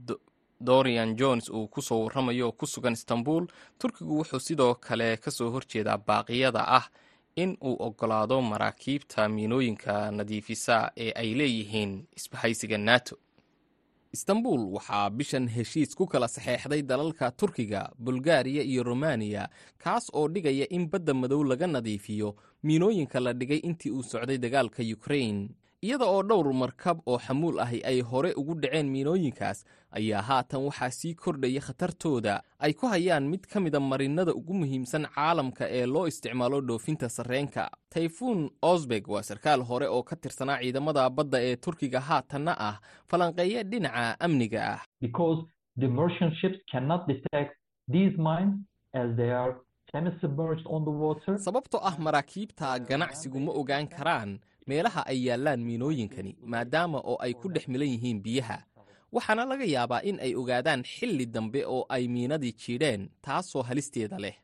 dorian 0.61 1.15
jones 1.17 1.49
uu 1.49 1.67
ku 1.67 1.81
soo 1.81 2.03
warramayo 2.05 2.51
ku 2.51 2.65
sugan 2.67 2.93
istanbul 2.93 3.47
turkigu 3.79 4.17
wuxuu 4.21 4.39
sidoo 4.39 4.75
kale 4.75 5.17
ka 5.17 5.31
soo 5.31 5.49
horjeedaa 5.49 5.97
baaqiyada 5.97 6.61
ah 6.67 6.85
in 7.35 7.57
uu 7.61 7.75
ogolaado 7.79 8.41
maraakiibta 8.41 9.29
miinooyinka 9.29 10.11
nadiifisa 10.11 10.91
ee 10.97 11.11
ay 11.21 11.33
leeyihiin 11.33 12.05
isbahaysiga 12.17 12.77
nato 12.77 13.17
istanbul 14.11 14.61
waxaa 14.75 15.09
bishan 15.09 15.47
heshiis 15.55 15.95
ku 15.95 16.05
kala 16.07 16.27
saxeexday 16.27 16.81
dalalka 16.81 17.31
turkiga 17.31 17.91
bulgaariya 17.99 18.63
iyo 18.63 18.83
romaniya 18.83 19.49
kaas 19.77 20.09
oo 20.13 20.27
dhigaya 20.27 20.65
in 20.69 20.87
badda 20.89 21.13
madow 21.13 21.43
laga 21.43 21.67
nadiifiyo 21.67 22.35
miinooyinka 22.63 23.19
la 23.19 23.33
dhigay 23.33 23.57
intii 23.57 23.91
uu 23.91 24.03
socday 24.03 24.37
dagaalka 24.37 24.83
ukrain 24.95 25.49
iyada 25.87 26.05
oo 26.13 26.21
dhowr 26.29 26.53
markab 26.53 26.97
oo 27.11 27.17
xamuul 27.25 27.59
ahi 27.65 27.79
ay 27.91 27.99
hore 28.11 28.31
ugu 28.39 28.53
dhaceen 28.61 28.87
miinooyinkaas 28.93 29.59
ayaa 29.99 30.21
haatan 30.29 30.61
waxaa 30.67 30.89
sii 30.99 31.13
kordhaya 31.23 31.61
khatartooda. 31.67 32.33
Ay 32.59 32.73
ku 32.73 32.87
hayaan 32.93 33.29
mid 33.31 33.43
ka 33.51 33.59
mida 33.59 33.79
marinnada 33.79 34.31
ugu 34.39 34.53
muhiimsan 34.61 35.05
caalamka 35.15 35.65
ee 35.79 35.85
loo 35.93 36.05
isticmaalo 36.11 36.61
dhoofinta 36.67 37.09
sarreenka. 37.09 37.69
Tayfuun 37.93 38.49
osbeg 38.61 39.07
waa 39.13 39.23
sarkaal 39.29 39.61
hore 39.69 39.87
oo 39.87 40.03
ka 40.03 40.15
tirsanaa 40.15 40.59
ciidamada 40.61 41.09
badda 41.09 41.37
ee 41.49 41.55
turkiga 41.55 41.99
haatanna 42.09 42.53
ah 42.69 42.75
falanqeeya 43.09 43.63
dhinaca 43.71 44.19
amniga 44.25 44.61
ah. 44.73 44.79
Sababtoo 51.37 51.79
ah 51.83 51.95
maraakiibta 51.99 52.79
ganacsigu 52.79 53.39
ma 53.39 53.51
ogaan 53.51 53.87
karaan 53.87 54.39
meelaha 54.67 55.01
ay 55.05 55.25
yaallaan 55.27 55.59
miinooyinkani 55.67 56.37
maadaama 56.45 56.99
oo 57.03 57.17
ay 57.19 57.33
ku 57.33 57.49
dhex 57.49 57.67
milan 57.67 57.87
yihiin 57.87 58.21
biyaha. 58.23 58.57
Waxaana 59.11 59.45
laga 59.45 59.65
yaabaa 59.65 60.01
in 60.03 60.19
ay 60.19 60.35
ogaadaan 60.35 60.83
xilli 60.83 61.25
dambe 61.25 61.65
oo 61.65 61.85
ay 61.89 62.07
miinadii 62.07 62.51
jiidheen 62.53 63.09
taasoo 63.21 63.63
halisteeda 63.63 64.19
leh. 64.19 64.35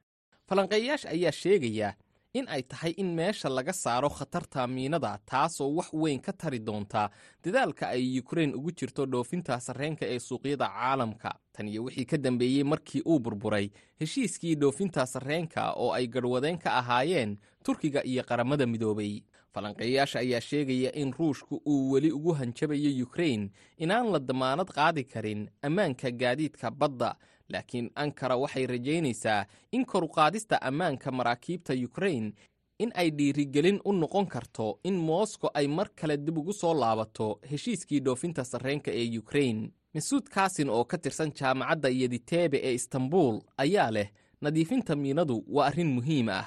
Falanqeeyayaasha 0.48 1.10
ayaa 1.10 1.32
sheegaya 1.32 1.94
in 2.34 2.48
ay 2.50 2.62
tahay 2.64 2.92
in 2.98 3.14
meesha 3.16 3.50
laga 3.50 3.74
saaro 3.74 4.10
khatarta 4.10 4.68
miinada 4.68 5.20
taasoo 5.26 5.70
wax 5.78 5.90
weyn 5.94 6.20
ka 6.22 6.34
tari 6.34 6.60
doonta 6.60 7.10
dadaalka 7.44 7.88
ay 7.94 8.16
yukrain 8.16 8.56
ugu 8.56 8.72
jirto 8.72 9.06
dhoofinta 9.06 9.60
sarreenka 9.60 10.06
ee 10.06 10.20
suuqyada 10.20 10.68
caalamka. 10.68 11.32
Tan 11.54 11.68
iyo 11.68 11.84
wixii 11.84 12.06
ka 12.06 12.18
dambeeyey 12.18 12.64
markii 12.64 13.02
uu 13.06 13.20
burburay 13.20 13.70
heshiiskii 14.00 14.56
dhoofinta 14.56 15.06
sarreenka 15.06 15.72
oo 15.78 15.92
ay 15.94 16.08
garhwadeen 16.08 16.58
ka 16.58 16.70
ahaayeen 16.82 17.38
turkiga 17.64 18.02
iyo 18.04 18.24
qaramada 18.24 18.66
midoobay 18.68 19.22
falanqeeyayaasha 19.54 20.20
ayaa 20.20 20.42
sheegaya 20.42 20.92
in 20.96 21.14
ruushku 21.20 21.62
uu 21.66 21.92
weli 21.92 22.12
ugu 22.12 22.34
hanjabayo 22.34 22.90
yukrain 23.02 23.50
inaan 23.78 24.12
la 24.14 24.20
damaanad 24.20 24.68
qaadi 24.78 25.04
karin 25.04 25.50
ammaanka 25.62 26.12
gaadiidka 26.12 26.72
badda. 26.72 27.16
Laakiin 27.50 27.92
ankara 27.96 28.36
waxay 28.38 28.66
rajaynaysaa 28.68 29.46
in 29.72 29.86
koruqaadista 29.86 30.62
ammaanka 30.62 31.12
maraakiibta 31.12 31.74
yukrain 31.74 32.34
in 32.80 32.92
ay 32.96 33.10
dhiirigelin 33.18 33.80
u 33.86 33.92
noqon 33.94 34.26
karto 34.28 34.80
in 34.84 34.96
moskow 35.10 35.50
ay 35.54 35.68
mar 35.68 35.90
kale 35.96 36.18
dib 36.18 36.38
ugu 36.38 36.54
soo 36.54 36.74
laabato 36.74 37.40
heshiiskii 37.52 38.00
dhoofinta 38.06 38.44
sarreenka 38.44 38.92
ee 38.92 39.04
yukrain 39.16 39.72
masuud 39.94 40.24
kaasin 40.36 40.70
oo 40.70 40.86
ka 40.86 40.98
tirsan 40.98 41.32
jaamacadda 41.40 41.90
yediteebe 41.90 42.58
ee 42.64 42.74
istanbul 42.74 43.40
ayaa 43.58 43.92
leh 43.92 44.08
nadiifinta 44.44 44.96
miinadu 45.04 45.36
waa 45.56 45.66
arrin 45.70 45.92
muhiim 45.98 46.28
ah. 46.30 46.46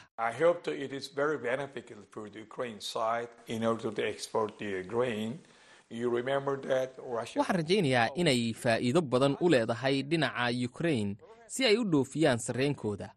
Waxaan 7.36 7.56
rajaynayaa 7.56 8.08
inay 8.14 8.52
faa'iido 8.62 9.00
badan 9.02 9.36
u 9.40 9.48
leedahay 9.50 10.02
dhinaca 10.02 10.50
yukrain 10.50 11.16
si 11.46 11.64
ay 11.66 11.76
u 11.78 11.84
dhoofiyaan 11.84 12.38
sarreenkooda. 12.38 13.08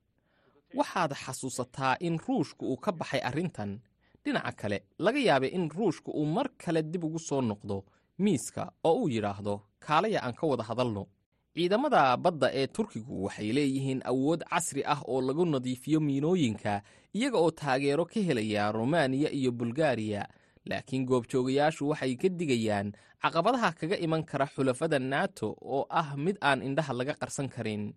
Waxaad 0.75 1.13
xasuusataa 1.13 1.95
in 1.99 2.19
ruushku 2.27 2.65
uu 2.71 2.77
ka 2.77 2.91
baxay 2.91 3.21
arrintan. 3.29 3.79
Dhinaca 4.25 4.51
kale 4.51 4.83
laga 4.99 5.19
yaabay 5.19 5.49
in 5.49 5.69
ruushku 5.69 6.11
uu 6.11 6.25
mar 6.25 6.49
kale 6.57 6.81
dib 6.83 7.03
ugu 7.03 7.19
soo 7.19 7.41
noqdo 7.41 7.83
miiska 8.19 8.71
oo 8.83 8.93
uu 9.01 9.09
yidhaahdo 9.09 9.61
kaalaya 9.79 10.19
aan 10.23 10.33
ka 10.33 10.47
wada 10.47 10.63
hadalno 10.63 11.07
ciidamada 11.55 12.17
badda 12.17 12.49
ee 12.53 12.67
turkigu 12.67 13.23
waxay 13.25 13.51
leeyihiin 13.53 14.01
awood 14.05 14.41
casri 14.49 14.83
ah 14.85 15.01
oo 15.07 15.21
lagu 15.21 15.45
nadiifiyo 15.45 15.99
miinooyinka 15.99 16.81
iyaga 17.13 17.37
oo 17.37 17.51
taageero 17.51 18.05
ka 18.05 18.19
helaya 18.19 18.71
rumaaniya 18.71 19.29
iyo 19.31 19.51
bulgariya 19.51 20.27
laakiin 20.65 21.05
goobjoogayaashu 21.05 21.89
waxay 21.89 22.15
ka 22.15 22.29
digayaan 22.29 22.93
caqabadaha 23.21 23.71
kaga 23.79 23.97
iman 23.97 24.23
kara 24.23 24.45
xulafada 24.45 24.99
nato 24.99 25.55
oo 25.61 25.85
ah 25.89 26.15
mid 26.17 26.37
aan 26.41 26.61
indhaha 26.61 26.93
laga 26.93 27.13
qarsan 27.13 27.49
karin. 27.49 27.93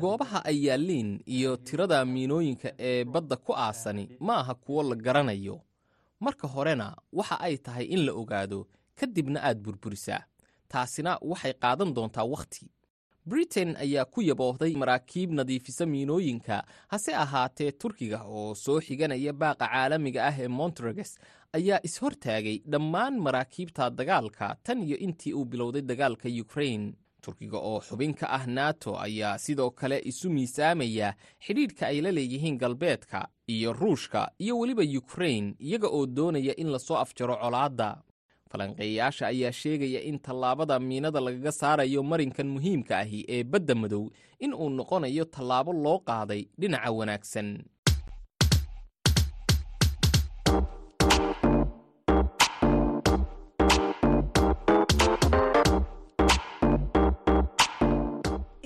Goobaha 0.00 0.44
ay 0.44 0.66
yaalliin 0.66 1.20
iyo 1.26 1.56
tirada 1.56 2.04
miinooyinka 2.04 2.72
ee 2.78 3.04
badda 3.04 3.36
ku 3.36 3.52
aasani 3.56 4.08
ma 4.20 4.34
aha 4.40 4.54
kuwo 4.54 4.82
la 4.82 4.94
garanayo 4.96 5.60
marka 6.26 6.46
horena 6.54 6.86
waxa 7.18 7.36
ay 7.46 7.56
tahay 7.66 7.86
in 7.94 8.02
la 8.06 8.12
ogaado 8.20 8.60
kadibna 8.98 9.38
aad 9.48 9.58
burburisaa. 9.64 10.22
Taasina 10.72 11.12
waxay 11.30 11.52
qaadan 11.62 11.90
doontaa 11.96 12.26
wakhti 12.34 12.66
britain 13.30 13.70
ayaa 13.84 14.04
ku 14.04 14.20
yaboohday 14.22 14.72
maraakiib 14.82 15.30
nadiifisa 15.38 15.86
miinooyinka 15.92 16.56
hase 16.92 17.12
ahaatee 17.24 17.70
turkiga 17.72 18.18
oo 18.38 18.54
soo 18.54 18.80
xiganaya 18.86 19.32
baaqa 19.32 19.66
caalamiga 19.72 20.20
ah 20.28 20.36
ee 20.44 20.48
montrages 20.58 21.10
ayaa 21.58 21.80
ishortaagay 21.88 22.56
dhammaan 22.72 23.14
maraakiibta 23.26 23.84
dagaalka 23.98 24.46
tan 24.66 24.78
iyo 24.86 24.96
intii 25.06 25.32
uu 25.38 25.44
bilowday 25.52 25.82
dagaalka 25.90 26.28
yukrain 26.38 26.82
turkiga 27.24 27.58
oo 27.70 27.80
xubin 27.88 28.14
ka 28.20 28.26
ah 28.38 28.44
nato 28.56 28.92
ayaa 29.06 29.38
sidoo 29.44 29.70
kale 29.80 29.98
isu 30.10 30.26
miisaamaya 30.36 31.08
xidhiidhka 31.46 31.84
ay 31.92 31.98
la 32.04 32.10
leeyihiin 32.18 32.58
galbeedka 32.62 33.20
iyo 33.54 33.72
ruushka 33.72 34.20
iyo 34.44 34.54
weliba 34.58 34.82
yukrain 34.96 35.46
iyaga 35.68 35.88
oo 35.96 36.06
doonaya 36.16 36.54
in 36.62 36.68
la 36.74 36.78
soo 36.78 36.96
afjaro 37.04 37.36
colaadda. 37.42 37.90
Falanqeeyayaasha 38.50 39.26
ayaa 39.26 39.52
sheegaya 39.52 40.00
in 40.08 40.18
tallaabada 40.18 40.78
miinada 40.88 41.20
lagaga 41.26 41.52
saarayo 41.60 42.02
marinkan 42.10 42.48
muhiimka 42.54 42.94
ahi 43.02 43.20
ee 43.28 43.42
badda 43.52 43.74
madow 43.74 44.04
in 44.44 44.54
uu 44.54 44.70
noqonayo 44.78 45.24
tallaabo 45.34 45.72
loo 45.84 45.98
qaaday 46.08 46.42
dhinaca 46.60 46.90
wanaagsan 46.98 47.48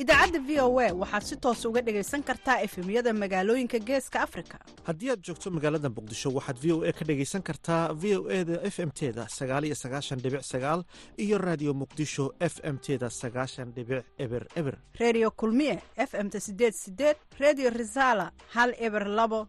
idaacadda 0.03 0.39
v 0.49 0.61
o 0.61 0.79
a 0.81 0.93
waxaad 1.03 1.23
si 1.29 1.37
toos 1.37 1.65
uga 1.65 1.81
dhegaysan 1.83 2.23
kartaa 2.23 2.61
efemyada 2.67 3.13
magaalooyinka 3.13 3.79
geeska 3.79 4.21
afrika. 4.23 4.59
Haddii 4.87 5.11
aad 5.11 5.23
joogto 5.27 5.51
magaalada 5.51 5.89
muqdisho 5.89 6.31
waxaad 6.39 6.59
v 6.63 6.73
o 6.73 6.83
a 6.85 6.93
ka 6.93 7.05
dhegaysan 7.05 7.43
kartaa 7.43 7.93
v 7.93 8.17
o 8.17 8.31
e 8.31 8.45
da 8.45 8.61
f 8.63 8.79
m 8.79 8.91
teda 8.91 9.27
sagaaliyo 9.29 9.75
sagaashan 9.75 10.19
dhibic 10.23 10.43
sagaal 10.43 10.85
iyo 11.19 11.39
raadiyo 11.39 11.75
muqdisho 11.75 12.35
f 12.41 12.61
m 12.63 12.79
teda 12.79 13.11
sagaashan 13.11 13.73
dhibic 13.75 14.05
eber 14.19 14.47
eber. 14.57 14.79
Reediyo 15.01 15.31
kulmiye 15.31 15.83
f 15.97 16.15
m-ta 16.15 16.41
sideed 16.41 16.75
sideed 16.75 17.17
reediyo 17.39 17.71
risaala 17.71 18.33
hal 18.55 18.75
eber 18.79 19.07
labo 19.09 19.49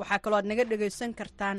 waxaa 0.00 0.18
kaloo 0.24 0.38
aad 0.38 0.46
naga 0.50 0.64
dhegaysan 0.70 1.14
kartaan 1.20 1.58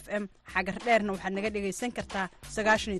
f 0.00 0.04
m. 0.22 0.24
Xagar 0.52 0.76
dheerna 0.84 1.10
waxaad 1.14 1.34
naga 1.36 1.50
dhegaysan 1.54 1.92
kartaa 1.98 2.26
sagaashan 2.56 2.94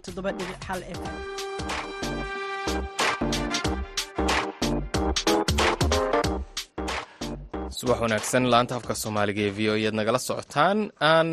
subax 7.80 7.98
wanaagsan 8.04 8.44
laanta 8.52 8.74
afka 8.78 8.94
soomaaliga 9.02 9.42
ee 9.48 9.50
v 9.56 9.60
o 9.70 9.74
ead 9.84 9.94
nagala 10.00 10.18
socotaan. 10.28 10.78
Aan 11.10 11.30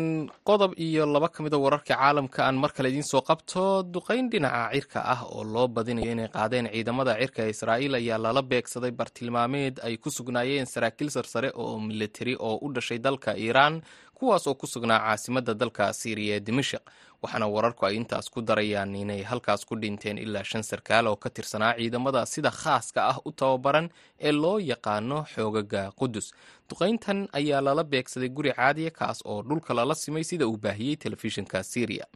qodob 0.48 0.72
iyo 0.86 1.04
laba 1.14 1.28
ka 1.34 1.42
mida 1.44 1.58
wararka 1.64 1.94
caalamka 1.94 2.40
aan 2.46 2.56
mar 2.62 2.70
kale 2.76 2.88
idiin 2.90 3.02
soo 3.12 3.22
qabto 3.28 3.64
duqayn 3.94 4.30
dhinaca 4.32 4.70
cirka 4.74 5.00
ah 5.14 5.20
oo 5.34 5.42
loo 5.54 5.66
badinayo 5.76 6.10
inay 6.14 6.28
qaadeen 6.36 6.66
ciidamada 6.72 7.12
cirka 7.20 7.40
ee 7.46 7.50
israa'iil 7.54 7.94
ayaa 8.00 8.18
lala 8.24 8.42
beegsaday 8.50 8.92
bartilmaameed 9.00 9.74
ay 9.86 9.94
ku 10.02 10.08
sugnaayeen 10.16 10.66
saraakiil 10.72 11.10
sarsare 11.16 11.50
oo 11.62 11.78
militari 11.88 12.34
oo 12.48 12.56
u 12.64 12.72
dhashay 12.74 12.98
dalka 13.06 13.30
iiraan 13.44 13.74
kuwaas 14.18 14.46
oo 14.50 14.54
ku 14.60 14.66
sugnaa 14.66 15.00
caasimadda 15.04 15.52
dalka 15.62 15.92
siiriya 16.00 16.34
ee 16.36 16.40
dimashik 16.48 16.82
waxaana 17.22 17.46
wararku 17.54 17.82
ay 17.86 17.94
intaas 18.00 18.26
ku 18.30 18.40
darayaan 18.48 18.94
inay 18.94 19.22
halkaas 19.30 19.64
ku 19.68 19.74
dhinteen 19.76 20.18
ilaa 20.18 20.44
shan 20.50 20.62
sarkaal 20.62 21.06
oo 21.10 21.16
ka 21.16 21.30
tirsanaa 21.30 21.74
ciidamada 21.78 22.26
sida 22.26 22.50
khaaska 22.50 23.00
ah 23.12 23.18
u 23.28 23.30
tababaran 23.32 23.86
ee 24.20 24.32
loo 24.32 24.58
yaqaano 24.70 25.18
xoogaga 25.34 25.82
qudus 26.00 26.26
duqayntan 26.70 27.28
ayaa 27.38 27.60
lala 27.66 27.84
beegsaday 27.84 28.28
guri 28.36 28.52
caadiya 28.58 28.90
kaas 28.90 29.18
oo 29.26 29.42
dhulka 29.42 29.74
lala 29.74 29.94
simay 29.94 30.24
sida 30.30 30.46
uu 30.46 30.56
baahiyey 30.64 30.96
telefishinka 30.96 31.62
syriya 31.72 32.06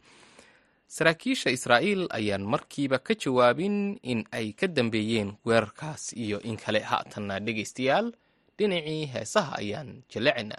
saraakiisha 0.95 1.49
israa'iil 1.57 2.03
ayaan 2.19 2.43
markiiba 2.53 2.97
ka 3.07 3.13
jawaabin 3.23 3.97
in 4.11 4.19
ay 4.31 4.53
ka 4.59 4.67
dambeeyeen 4.67 5.29
weerarkaas 5.45 6.13
iyo 6.13 6.37
in 6.49 6.57
kale. 6.63 6.79
Haatanna 6.79 7.39
dhegaystayaal 7.45 8.07
dhinacii 8.57 9.05
heesaha 9.13 9.57
ayaan 9.61 9.89
jallacina 10.13 10.57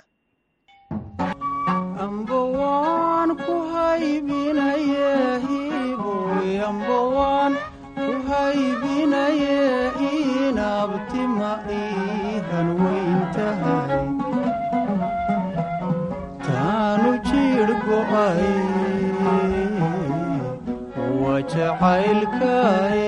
taanu 16.47 17.13
jiir 17.29 17.71
go'ay 17.87 18.45
waa 21.23 21.41
jacaylkaay 21.55 23.03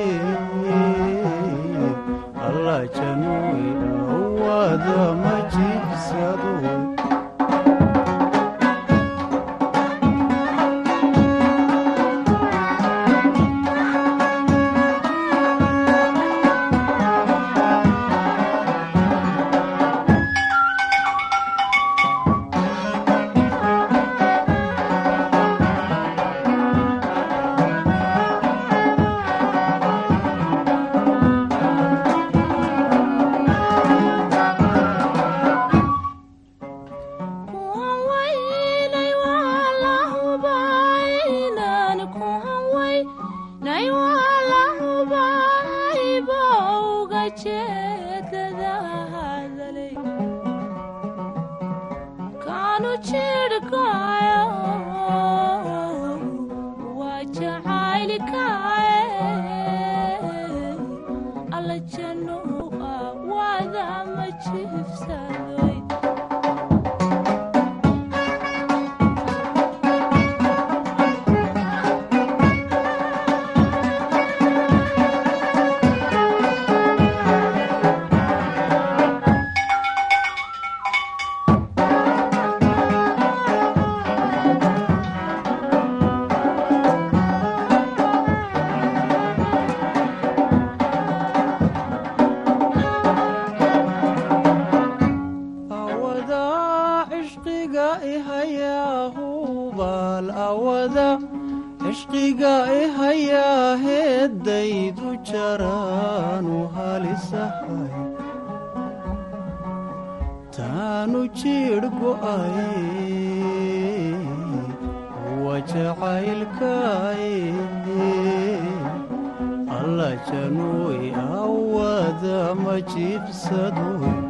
alla 122.76 123.22
januy 123.32 124.25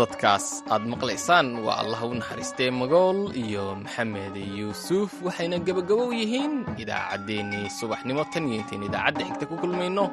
dadkaas 0.00 0.46
aad 0.74 0.84
maqlaysaan 0.92 1.46
waa 1.66 1.76
allah 1.82 2.00
u 2.10 2.12
naxariistee 2.20 2.70
magool 2.80 3.18
iyo 3.44 3.64
maxamed 3.82 4.34
yuusuf 4.60 5.10
waxayna 5.26 5.56
gebagabow 5.66 6.10
yihiin 6.20 6.54
idaacaddeenii 6.82 7.66
subaxnimo 7.78 8.22
tan 8.32 8.44
iyo 8.48 8.56
intayn 8.62 8.86
idaacadda 8.88 9.22
xigta 9.28 9.44
ku 9.50 9.54
kulmayno. 9.62 10.04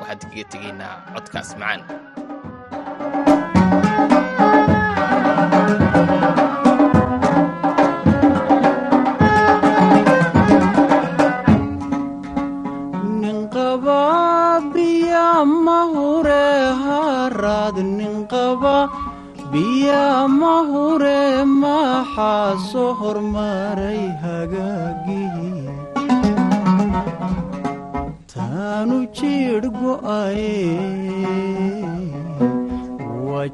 Waxaad 0.00 0.20
kaga 0.30 0.44
tegaynaa 0.52 0.94
codkaas 1.14 1.50
macaan 1.60 1.80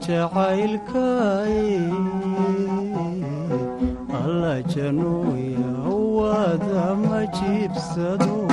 waa 0.08 0.54
jacaylkaay 0.54 1.78
alla 4.24 4.62
januuya 4.62 5.72
waada 6.16 6.94
ma 6.94 7.26
jiibsado 7.26 8.51